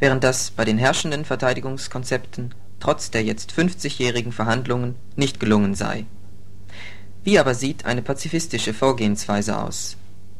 [0.00, 6.04] während das bei den herrschenden Verteidigungskonzepten trotz der jetzt 50-jährigen Verhandlungen nicht gelungen sei.
[7.24, 9.96] Wie aber sieht eine pazifistische Vorgehensweise aus?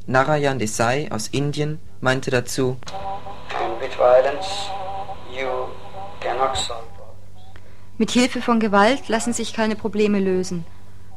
[0.06, 2.76] Narayan Desai aus Indien meinte dazu,
[7.96, 10.66] Mit Hilfe von Gewalt lassen sich keine Probleme lösen.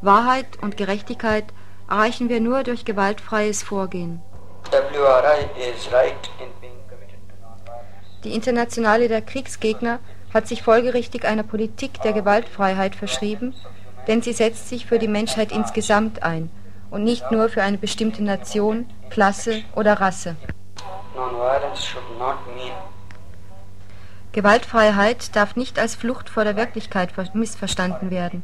[0.02, 1.46] Wahrheit und Gerechtigkeit
[1.90, 4.22] erreichen wir nur durch gewaltfreies Vorgehen.
[8.24, 10.00] Die Internationale der Kriegsgegner
[10.34, 13.54] hat sich folgerichtig einer Politik der Gewaltfreiheit verschrieben,
[14.08, 16.50] denn sie setzt sich für die Menschheit insgesamt ein
[16.90, 20.36] und nicht nur für eine bestimmte Nation, Klasse oder Rasse.
[24.32, 28.44] Gewaltfreiheit darf nicht als Flucht vor der Wirklichkeit ver- missverstanden werden.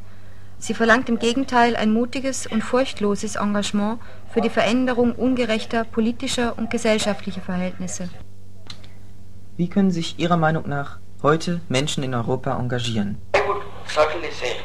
[0.58, 3.98] Sie verlangt im Gegenteil ein mutiges und furchtloses Engagement
[4.32, 8.08] für die Veränderung ungerechter politischer und gesellschaftlicher Verhältnisse.
[9.56, 13.18] wie können sich Ihrer Meinung nach heute Menschen in Europa engagieren?
[13.86, 14.56] certainly say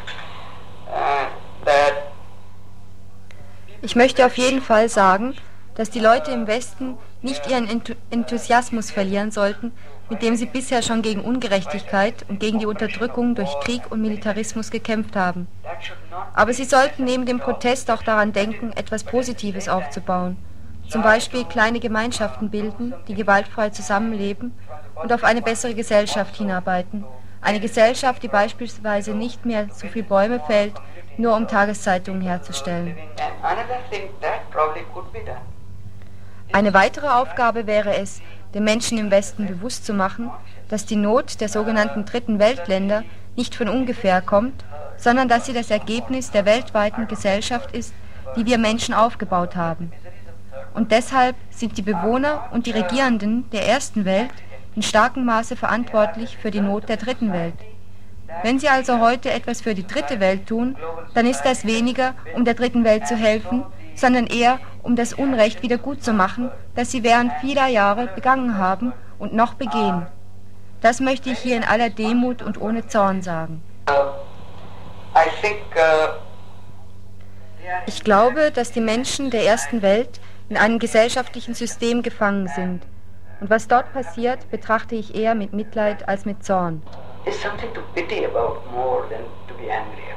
[3.81, 5.35] Ich möchte auf jeden Fall sagen,
[5.75, 9.71] dass die Leute im Westen nicht ihren Enthu- Enthusiasmus verlieren sollten,
[10.09, 14.71] mit dem sie bisher schon gegen Ungerechtigkeit und gegen die Unterdrückung durch Krieg und Militarismus
[14.71, 15.47] gekämpft haben.
[16.33, 20.35] Aber sie sollten neben dem Protest auch daran denken, etwas Positives aufzubauen.
[20.89, 24.53] Zum Beispiel kleine Gemeinschaften bilden, die gewaltfrei zusammenleben
[25.01, 27.05] und auf eine bessere Gesellschaft hinarbeiten.
[27.41, 30.73] Eine Gesellschaft, die beispielsweise nicht mehr so viel Bäume fällt,
[31.19, 32.95] nur um Tageszeitungen herzustellen.
[36.51, 38.21] Eine weitere Aufgabe wäre es,
[38.53, 40.31] den Menschen im Westen bewusst zu machen,
[40.69, 43.03] dass die Not der sogenannten Dritten Weltländer
[43.35, 44.63] nicht von ungefähr kommt,
[44.97, 47.93] sondern dass sie das Ergebnis der weltweiten Gesellschaft ist,
[48.35, 49.91] die wir Menschen aufgebaut haben.
[50.73, 54.31] Und deshalb sind die Bewohner und die Regierenden der ersten Welt
[54.75, 57.55] in starkem Maße verantwortlich für die Not der dritten Welt.
[58.43, 60.77] Wenn Sie also heute etwas für die dritte Welt tun,
[61.13, 63.65] dann ist das weniger, um der dritten Welt zu helfen,
[63.95, 68.57] sondern eher, um das Unrecht wieder gut zu machen, das Sie während vieler Jahre begangen
[68.57, 70.07] haben und noch begehen.
[70.81, 73.61] Das möchte ich hier in aller Demut und ohne Zorn sagen.
[77.85, 82.83] Ich glaube, dass die Menschen der ersten Welt in einem gesellschaftlichen System gefangen sind.
[83.41, 86.81] Und was dort passiert, betrachte ich eher mit Mitleid als mit Zorn.
[87.25, 90.08] It's something to pity about more than to be angry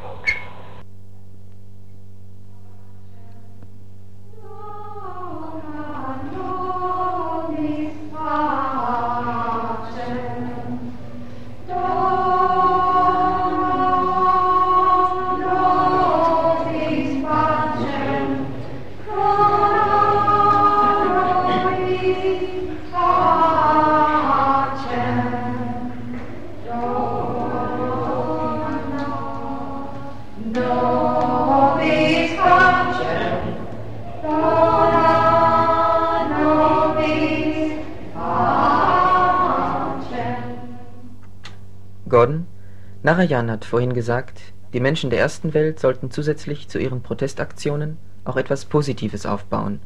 [43.05, 44.41] Narayan hat vorhin gesagt,
[44.73, 49.81] die Menschen der ersten Welt sollten zusätzlich zu ihren Protestaktionen auch etwas Positives aufbauen,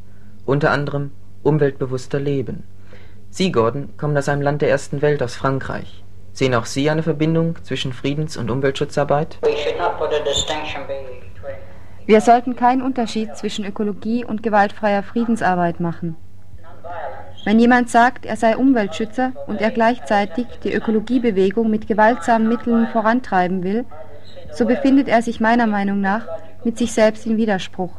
[0.45, 1.13] unter anderem
[1.43, 2.65] umweltbewusster leben.
[3.31, 6.05] Sie, Gordon, kommen aus einem Land der ersten Welt, aus Frankreich.
[6.33, 9.39] Sehen auch Sie eine Verbindung zwischen Friedens- und Umweltschutzarbeit?
[9.43, 11.17] We should not put a distinction between
[12.05, 16.17] Wir sollten keinen Unterschied zwischen Ökologie und gewaltfreier Friedensarbeit machen.
[17.47, 23.63] Wenn jemand sagt, er sei Umweltschützer und er gleichzeitig die Ökologiebewegung mit gewaltsamen Mitteln vorantreiben
[23.63, 23.85] will,
[24.51, 26.27] so befindet er sich meiner Meinung nach
[26.65, 27.93] mit sich selbst in Widerspruch.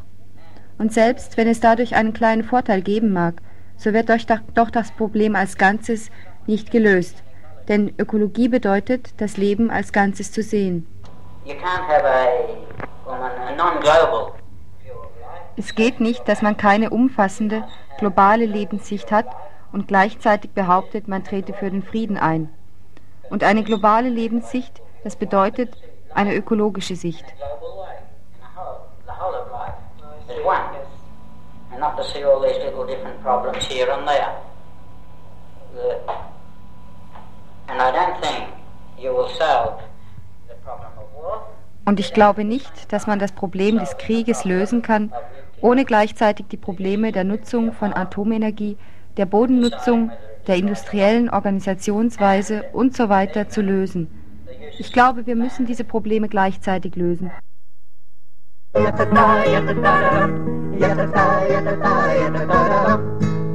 [0.77, 3.35] Und selbst wenn es dadurch einen kleinen Vorteil geben mag,
[3.77, 4.09] so wird
[4.53, 6.11] doch das Problem als Ganzes
[6.45, 7.23] nicht gelöst.
[7.69, 10.85] Denn Ökologie bedeutet, das Leben als Ganzes zu sehen.
[11.45, 12.27] You can't have a,
[13.05, 13.55] woman, a
[15.57, 17.63] Es geht nicht, dass man keine umfassende,
[17.97, 19.25] globale Lebenssicht hat
[19.71, 22.49] und gleichzeitig behauptet, man trete für den Frieden ein.
[23.31, 25.75] Und eine globale Lebenssicht, das bedeutet
[26.13, 27.25] eine ökologische Sicht.
[29.07, 29.73] the whole of life
[30.29, 30.61] is one,
[31.71, 34.35] and not to see all these little different problems here and there.
[35.73, 35.97] The,
[37.67, 38.49] and I don't think
[38.99, 39.81] you will solve
[40.47, 41.47] the problem of war
[41.85, 45.13] Und ich glaube nicht, dass man das Problem des Krieges lösen kann,
[45.61, 48.77] ohne gleichzeitig die Probleme der Nutzung von Atomenergie,
[49.17, 50.11] der Bodennutzung,
[50.47, 53.09] der industriellen Organisationsweise und so
[53.49, 54.07] zu lösen.
[54.79, 57.31] Ich glaube, wir müssen diese Probleme gleichzeitig lösen.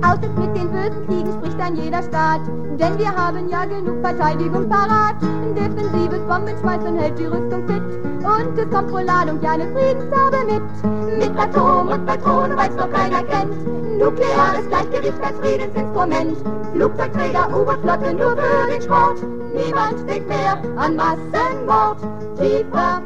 [0.03, 2.40] Aus es mit den bösen Kriegen spricht ein jeder Staat,
[2.78, 5.14] denn wir haben ja genug Verteidigung parat.
[5.57, 7.82] Defensives Bombenschmeißen hält die Rüstung fit
[8.24, 11.18] und es kommt wohl Ladung, ja eine Friedensgabe mit.
[11.18, 13.55] Mit Atom und Patronen, weil's noch keiner kennt.
[13.98, 16.36] Nukleares Gleichgewicht als Friedensinstrument.
[16.74, 19.18] Flugzeugträger, U-Boot-Flotte nur für den Sport.
[19.55, 21.98] Niemand denkt mehr an Massenmord.
[22.38, 23.00] Tiefer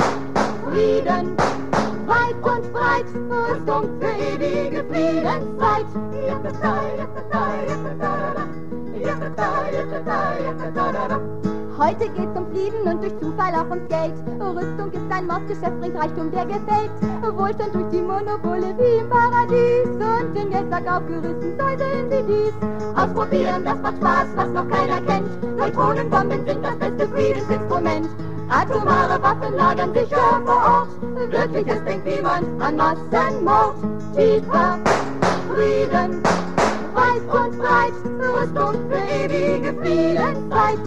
[0.71, 1.37] Frieden,
[2.07, 5.87] weit und breit, Rüstung für ewige Friedenszeit.
[11.79, 14.15] Heute geht's um Frieden und durch Zufall auch ums Geld.
[14.41, 16.91] Rüstung ist ein Mordgeschäft, bringt Reichtum, der gefällt.
[17.37, 19.87] Wohlstand durch die Monopole wie im Paradies.
[19.87, 22.55] Und den Geldsack aufgerissen, säuseln wie dies.
[22.97, 25.59] Ausprobieren, das macht Spaß, was noch keiner kennt.
[25.59, 28.09] Neutronenbomben sind das beste Friedensinstrument.
[28.49, 31.33] Atomare Waffen lagern sicher vor Ort.
[31.33, 33.77] Wirkliches denkt niemand an Massenmord.
[34.15, 34.79] Tiefer
[35.53, 36.23] Frieden,
[36.95, 40.79] weit und breit, Rüstung für ewige Friedenszeit.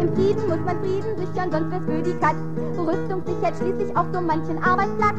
[0.00, 2.36] Im Frieden muss man Frieden sichern, sonst wär's für die Katz.
[2.76, 5.14] Rüstung sichert schließlich auch so manchen Arbeitsplatz.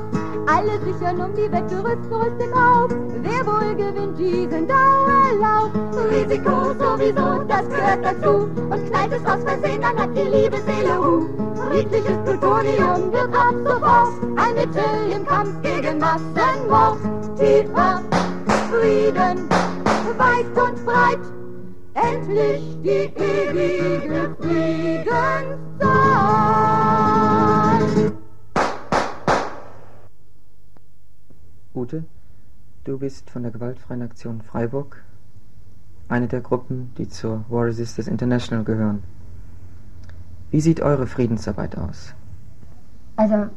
[0.47, 2.89] Alle sichern um die Wette, rüsten, rüsten auf.
[3.22, 5.72] Wer wohl gewinnt diesen Dauerlauf?
[6.11, 8.49] Risiko sowieso, das gehört dazu.
[8.70, 11.30] Und knallt es aus Versehen, dann hat die liebe Seele Ruhe.
[11.70, 16.97] Friedliches Plutonium wird ab sofort ein Mittel im Kampf gegen Massenmord.
[17.38, 18.01] Tiefer
[18.72, 19.49] Frieden,
[20.17, 21.20] weit und breit,
[22.02, 25.60] endlich die ewige Friedenszeit.
[31.74, 32.04] Ute,
[32.84, 35.04] du bist von der gewaltfreien Aktion Freiburg.
[36.10, 39.04] eine der Gruppen, die zur War Resisters International gehören.
[40.50, 42.16] Wie sieht eure Friedensarbeit aus?
[43.16, 43.47] Also,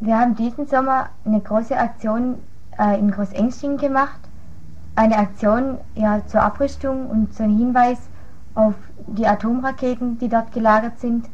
[0.00, 2.40] wir haben diesen Sommer eine große Aktion
[2.78, 4.18] äh, in Großengstingen gemacht.
[4.96, 7.98] Eine Aktion ja, zur Abrüstung und so ein Hinweis
[8.54, 8.74] auf
[9.06, 11.28] die Atomraketen, die dort gelagert sind.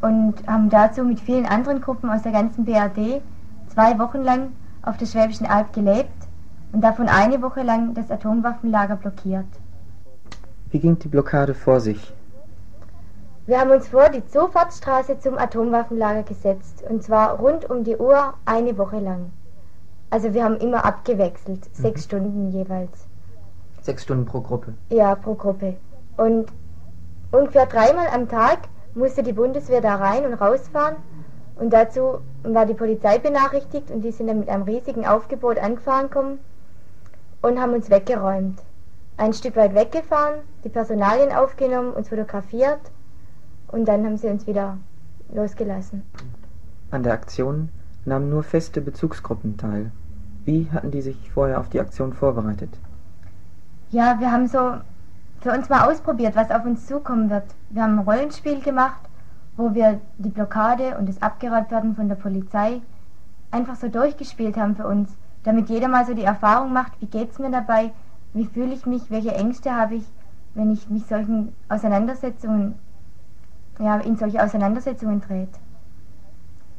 [0.00, 3.22] Und haben dazu mit vielen anderen Gruppen aus der ganzen BRD
[3.68, 4.52] zwei Wochen lang
[4.82, 6.28] auf der Schwäbischen Alb gelebt
[6.72, 9.46] und davon eine Woche lang das Atomwaffenlager blockiert.
[10.70, 12.12] Wie ging die Blockade vor sich?
[13.46, 18.34] Wir haben uns vor die Zufahrtsstraße zum Atomwaffenlager gesetzt und zwar rund um die Uhr
[18.44, 19.30] eine Woche lang.
[20.10, 21.82] Also wir haben immer abgewechselt, mhm.
[21.82, 23.06] sechs Stunden jeweils.
[23.82, 24.74] Sechs Stunden pro Gruppe?
[24.90, 25.76] Ja, pro Gruppe.
[26.16, 26.46] Und
[27.32, 28.60] ungefähr dreimal am Tag
[28.94, 30.96] musste die Bundeswehr da rein und rausfahren
[31.56, 36.08] und dazu war die Polizei benachrichtigt und die sind dann mit einem riesigen Aufgebot angefahren
[36.08, 36.38] gekommen
[37.42, 38.60] und haben uns weggeräumt.
[39.16, 42.80] Ein Stück weit weggefahren, die Personalien aufgenommen, uns fotografiert
[43.68, 44.78] und dann haben sie uns wieder
[45.32, 46.02] losgelassen.
[46.90, 47.68] An der Aktion
[48.04, 49.90] nahmen nur feste Bezugsgruppen teil.
[50.44, 52.70] Wie hatten die sich vorher auf die Aktion vorbereitet?
[53.90, 54.74] Ja, wir haben so
[55.40, 57.44] für uns mal ausprobiert, was auf uns zukommen wird.
[57.70, 59.00] Wir haben ein Rollenspiel gemacht,
[59.56, 62.80] wo wir die Blockade und das Abgeräumt von der Polizei
[63.50, 67.30] einfach so durchgespielt haben für uns, damit jeder mal so die Erfahrung macht, wie geht
[67.30, 67.92] es mir dabei,
[68.32, 70.04] wie fühle ich mich, welche Ängste habe ich,
[70.54, 72.74] wenn ich mich solchen Auseinandersetzungen,
[73.78, 75.50] ja, in solche Auseinandersetzungen dreht.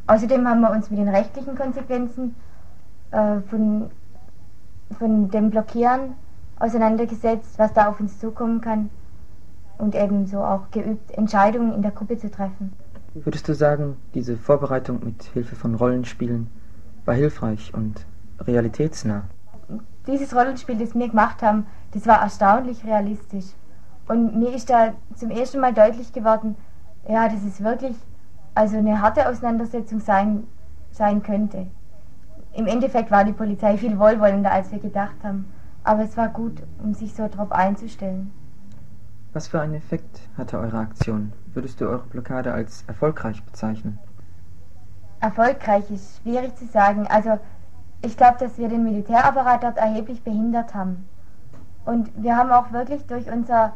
[0.07, 2.35] Außerdem haben wir uns mit den rechtlichen Konsequenzen
[3.11, 3.89] äh, von,
[4.97, 6.13] von dem Blockieren
[6.59, 8.89] auseinandergesetzt, was da auf uns zukommen kann
[9.77, 12.73] und ebenso auch geübt, Entscheidungen in der Gruppe zu treffen.
[13.13, 16.49] Würdest du sagen, diese Vorbereitung mit Hilfe von Rollenspielen
[17.05, 18.05] war hilfreich und
[18.41, 19.23] realitätsnah?
[20.05, 23.45] Dieses Rollenspiel, das wir gemacht haben, das war erstaunlich realistisch.
[24.07, 26.55] Und mir ist da zum ersten Mal deutlich geworden,
[27.07, 27.95] ja, dass es wirklich
[28.55, 30.45] also eine harte Auseinandersetzung sein,
[30.91, 31.67] sein könnte.
[32.53, 35.45] Im Endeffekt war die Polizei viel wohlwollender, als wir gedacht haben.
[35.83, 38.31] Aber es war gut, um sich so darauf einzustellen.
[39.33, 41.33] Was für einen Effekt hatte eure Aktion?
[41.53, 43.99] Würdest du eure Blockade als erfolgreich bezeichnen?
[45.19, 47.07] Erfolgreich ist schwierig zu sagen.
[47.07, 47.37] Also
[48.01, 51.05] ich glaube, dass wir den Militärapparat dort erheblich behindert haben.
[51.85, 53.73] Und wir haben auch wirklich durch unser,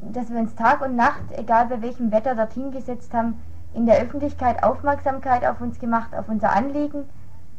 [0.00, 3.34] dass wir uns Tag und Nacht, egal bei welchem Wetter, dorthin gesetzt haben,
[3.76, 7.04] in der Öffentlichkeit Aufmerksamkeit auf uns gemacht, auf unser Anliegen,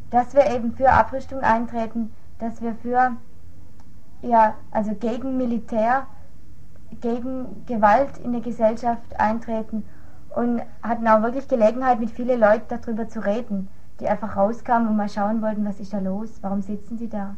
[0.09, 3.11] dass wir eben für Abrüstung eintreten, dass wir für,
[4.22, 6.07] ja, also gegen Militär
[7.01, 9.84] gegen Gewalt in der Gesellschaft eintreten
[10.36, 13.68] und hatten auch wirklich Gelegenheit, mit vielen Leuten darüber zu reden,
[13.99, 17.36] die einfach rauskamen und mal schauen wollten, was ist da los, warum sitzen sie da.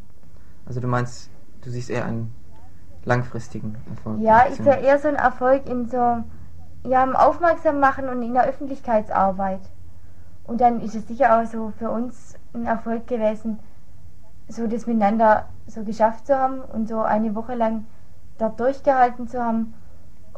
[0.66, 1.30] Also du meinst,
[1.62, 2.32] du siehst eher einen
[3.04, 4.20] langfristigen Erfolg?
[4.20, 6.22] Ja, ich sehe eher so einen Erfolg in so,
[6.84, 9.60] ja, im Aufmerksam machen und in der Öffentlichkeitsarbeit.
[10.44, 13.58] Und dann ist es sicher auch so für uns ein Erfolg gewesen,
[14.48, 17.86] so das miteinander so geschafft zu haben und so eine Woche lang
[18.38, 19.74] dort durchgehalten zu haben.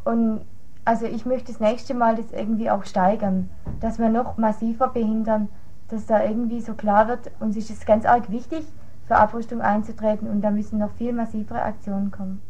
[0.04, 0.44] Und
[0.84, 3.48] also ich möchte das nächste Mal das irgendwie auch steigern,
[3.80, 5.48] dass wir noch massiver behindern,
[5.88, 8.66] dass da irgendwie so klar wird, uns ist es ganz arg wichtig,
[9.06, 12.42] für Abrüstung einzutreten und da müssen noch viel massivere Aktionen kommen.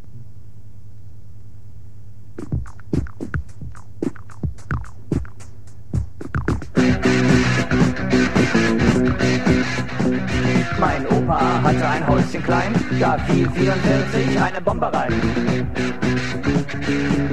[10.82, 15.12] Mein Opa hatte ein Häuschen klein, da fiel 44 eine Bombe rein.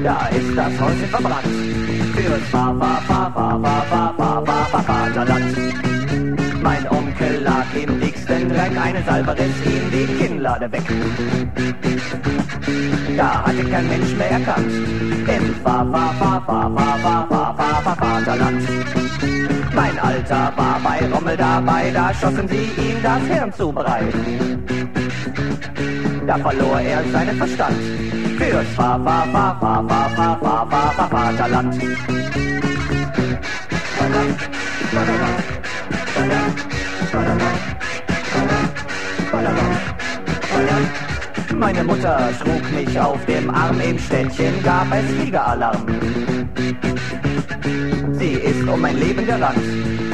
[0.03, 1.47] Da ist das Häuschen verbrannt,
[2.15, 5.55] fürs Fa, Fa, Fa, Fa, Fa, Fa, Fa, Fa, Fa, Vaterland.
[6.61, 10.83] Mein Onkel lag im nächsten Dreck, eine Salbe riss ihm die Kinnlade weg.
[13.17, 14.71] Da hatte kein Mensch mehr erkannt,
[15.27, 19.08] im Fa, Fa, Fa, Fa, Fa, Fa, Fa, Fa, Vaterland.
[19.81, 24.13] Mein Alter war bei Rommel dabei, da schossen sie ihm das Hirn zu breit.
[26.27, 27.77] Da verlor er seinen Verstand
[28.37, 31.81] fürs Fa, Fa, Fa, Fa, Fa, Fa, Fa, Fa, Fa, Vaterland.
[41.57, 45.85] Meine Mutter trug mich auf dem Arm, im Städtchen gab es Fliegeralarm.
[48.71, 49.57] Um mein Leben gerannt,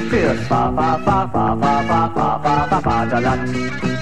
[0.09, 3.94] fürs Fa, Fa, Fa, Fa, Fa, Fa, Fa, Fa, Fa, Vaterland.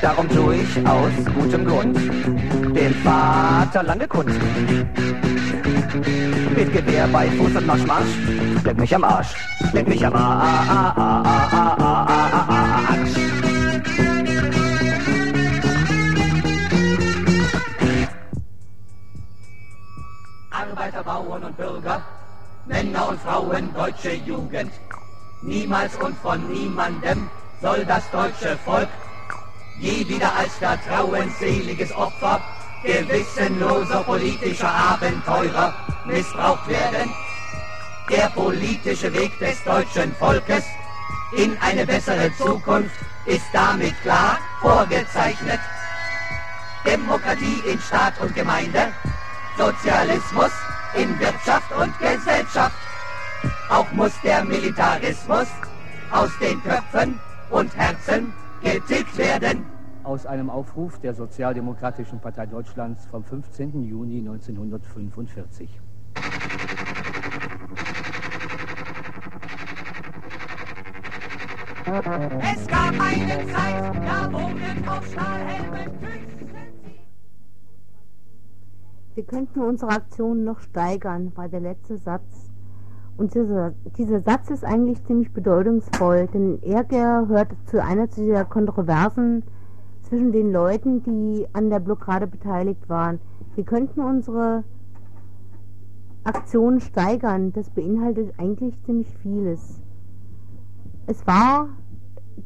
[0.00, 4.30] Darum tu ich aus gutem Grund dem Vaterlande kund.
[6.54, 8.06] Mit Gewehr bei Fuß und Marsch, Marsch,
[8.64, 9.34] leck mich am Arsch,
[9.72, 10.38] leck mich am Arsch.
[20.50, 22.02] Arbeiter, Bauern und Bürger,
[22.66, 24.70] Männer und Frauen, deutsche Jugend.
[25.42, 27.28] Niemals und von niemandem
[27.60, 28.88] soll das deutsche Volk
[29.80, 32.40] je wieder als vertrauensseliges Opfer
[32.82, 35.74] gewissenloser politischer Abenteurer
[36.04, 37.10] missbraucht werden.
[38.10, 40.64] Der politische Weg des deutschen Volkes
[41.36, 42.94] in eine bessere Zukunft
[43.26, 45.60] ist damit klar vorgezeichnet.
[46.84, 48.92] Demokratie in Staat und Gemeinde,
[49.56, 50.52] Sozialismus
[50.94, 52.76] in Wirtschaft und Gesellschaft.
[53.68, 55.48] Auch muss der Militarismus
[56.10, 57.20] aus den Köpfen
[57.50, 58.32] und Herzen
[58.74, 59.66] getilgt werden.
[60.04, 63.84] Aus einem Aufruf der Sozialdemokratischen Partei Deutschlands vom 15.
[63.84, 65.68] Juni 1945.
[71.86, 75.90] Es gab eine Zeit, da wurden auf Stahlhelmen
[79.14, 82.47] Wir könnten unsere Aktion noch steigern, war der letzte Satz.
[83.18, 89.42] Und dieser, dieser Satz ist eigentlich ziemlich bedeutungsvoll, denn er gehört zu einer dieser Kontroversen
[90.02, 93.18] zwischen den Leuten, die an der Blockade beteiligt waren.
[93.56, 94.62] Wir könnten unsere
[96.22, 97.52] Aktion steigern.
[97.52, 99.82] Das beinhaltet eigentlich ziemlich vieles.
[101.08, 101.70] Es war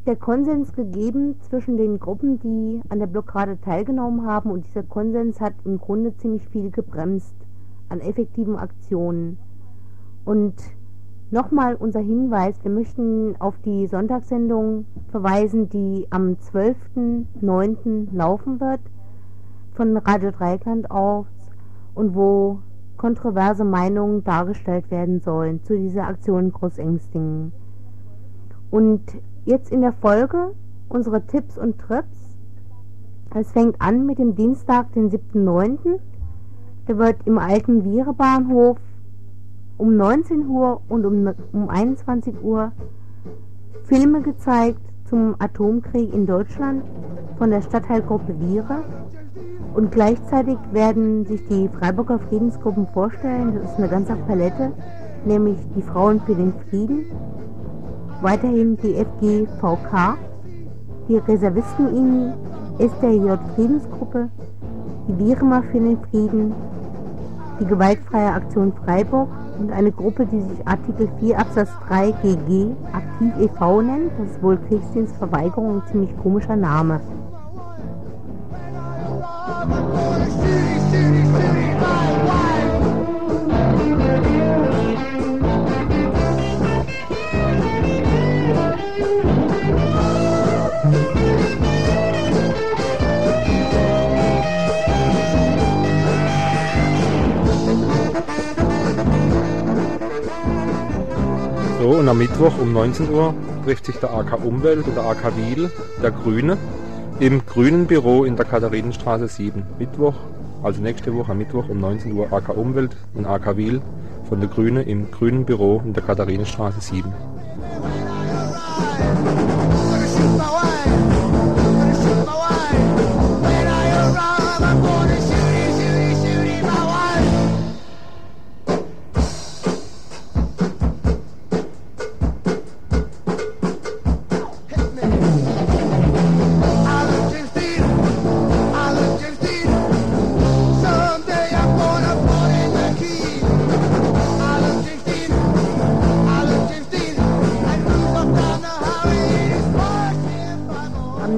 [0.06, 5.38] der Konsens gegeben zwischen den Gruppen, die an der Blockade teilgenommen haben und dieser Konsens
[5.38, 7.36] hat im Grunde ziemlich viel gebremst
[7.90, 9.36] an effektiven Aktionen.
[10.24, 10.54] Und
[11.30, 18.14] nochmal unser Hinweis, wir möchten auf die Sonntagssendung verweisen, die am 12.09.
[18.14, 18.80] laufen wird
[19.74, 21.26] von Radio Dreikland aus
[21.94, 22.58] und wo
[22.96, 27.52] kontroverse Meinungen dargestellt werden sollen zu dieser Aktion Großängstingen.
[28.70, 29.02] Und
[29.44, 30.52] jetzt in der Folge
[30.88, 32.36] unsere Tipps und Trips.
[33.34, 35.98] Es fängt an mit dem Dienstag, den 7.9.
[36.86, 38.78] Da wird im alten Vierebahnhof
[39.78, 42.72] um 19 Uhr und um, um 21 Uhr
[43.84, 46.84] Filme gezeigt zum Atomkrieg in Deutschland
[47.38, 48.82] von der Stadtteilgruppe Viere.
[49.74, 54.72] Und gleichzeitig werden sich die Freiburger Friedensgruppen vorstellen, das ist eine ganze Palette,
[55.24, 57.06] nämlich die Frauen für den Frieden,
[58.20, 60.16] weiterhin die FGVK,
[61.08, 62.32] die Reservisten-INI,
[62.78, 64.28] SDJ Friedensgruppe,
[65.08, 66.54] die Viremer für den Frieden,
[67.60, 69.28] die Gewaltfreie Aktion Freiburg
[69.62, 73.82] und eine Gruppe, die sich Artikel 4 Absatz 3 GG Aktiv e.V.
[73.82, 74.10] nennt.
[74.18, 77.00] Das ist wohl Kriegsdienstverweigerung, ein ziemlich komischer Name.
[102.12, 103.32] Am Mittwoch um 19 Uhr
[103.64, 105.70] trifft sich der AK Umwelt und der AK Wiel,
[106.02, 106.58] der Grüne,
[107.20, 109.62] im Grünen Büro in der Katharinenstraße 7.
[109.78, 110.16] Mittwoch,
[110.62, 113.80] also nächste Woche am Mittwoch um 19 Uhr AK Umwelt und AK Wiel
[114.28, 117.10] von der Grüne im Grünen Büro in der Katharinenstraße 7.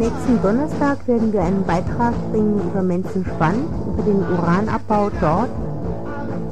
[0.05, 5.49] nächsten Donnerstag werden wir einen Beitrag bringen über Menzenschwand, über den Uranabbau dort.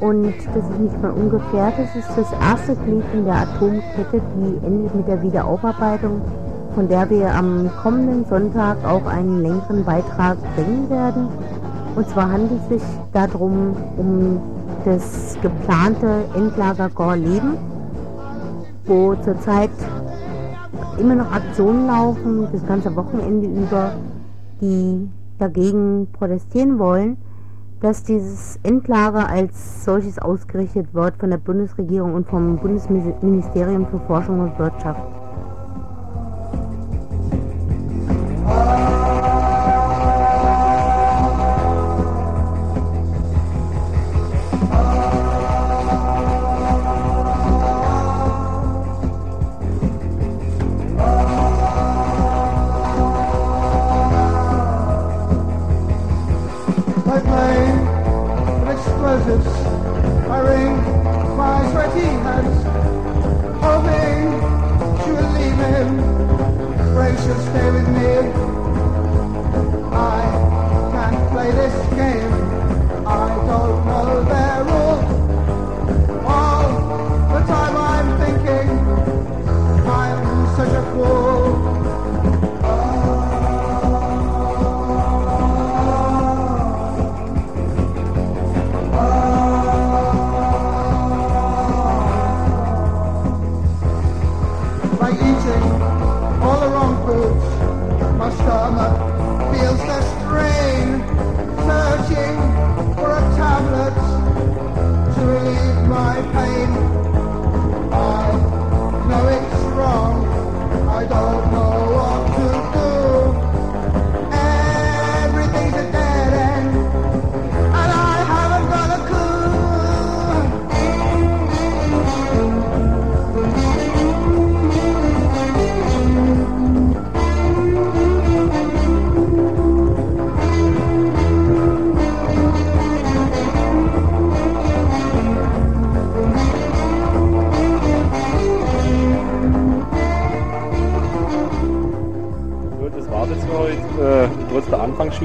[0.00, 4.66] Und das ist nicht mal ungefähr, das ist das erste Glied in der Atomkette, die
[4.66, 6.22] endet mit der Wiederaufarbeitung,
[6.74, 11.28] von der wir am kommenden Sonntag auch einen längeren Beitrag bringen werden.
[11.94, 14.40] Und zwar handelt es sich darum, um
[14.86, 17.58] das geplante Endlager Gorleben,
[18.86, 19.70] wo zurzeit
[20.98, 23.94] immer noch Aktionen laufen, das ganze Wochenende über,
[24.60, 27.16] die dagegen protestieren wollen,
[27.80, 34.40] dass dieses Endlager als solches ausgerichtet wird von der Bundesregierung und vom Bundesministerium für Forschung
[34.40, 35.02] und Wirtschaft.
[67.24, 68.31] just stay with me.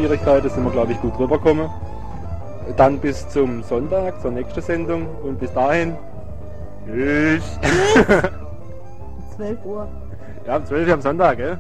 [0.08, 1.70] Anfangsschwierigkeiten sind wir, glaube ich, gut rübergekommen.
[2.78, 5.06] Dann bis zum Sonntag, zur nächsten Sendung.
[5.24, 5.96] Und bis dahin.
[6.86, 7.60] Tschüss.
[9.36, 9.88] 12 Uhr.
[10.46, 11.58] ja, um 12 Uhr am Sonntag, gell?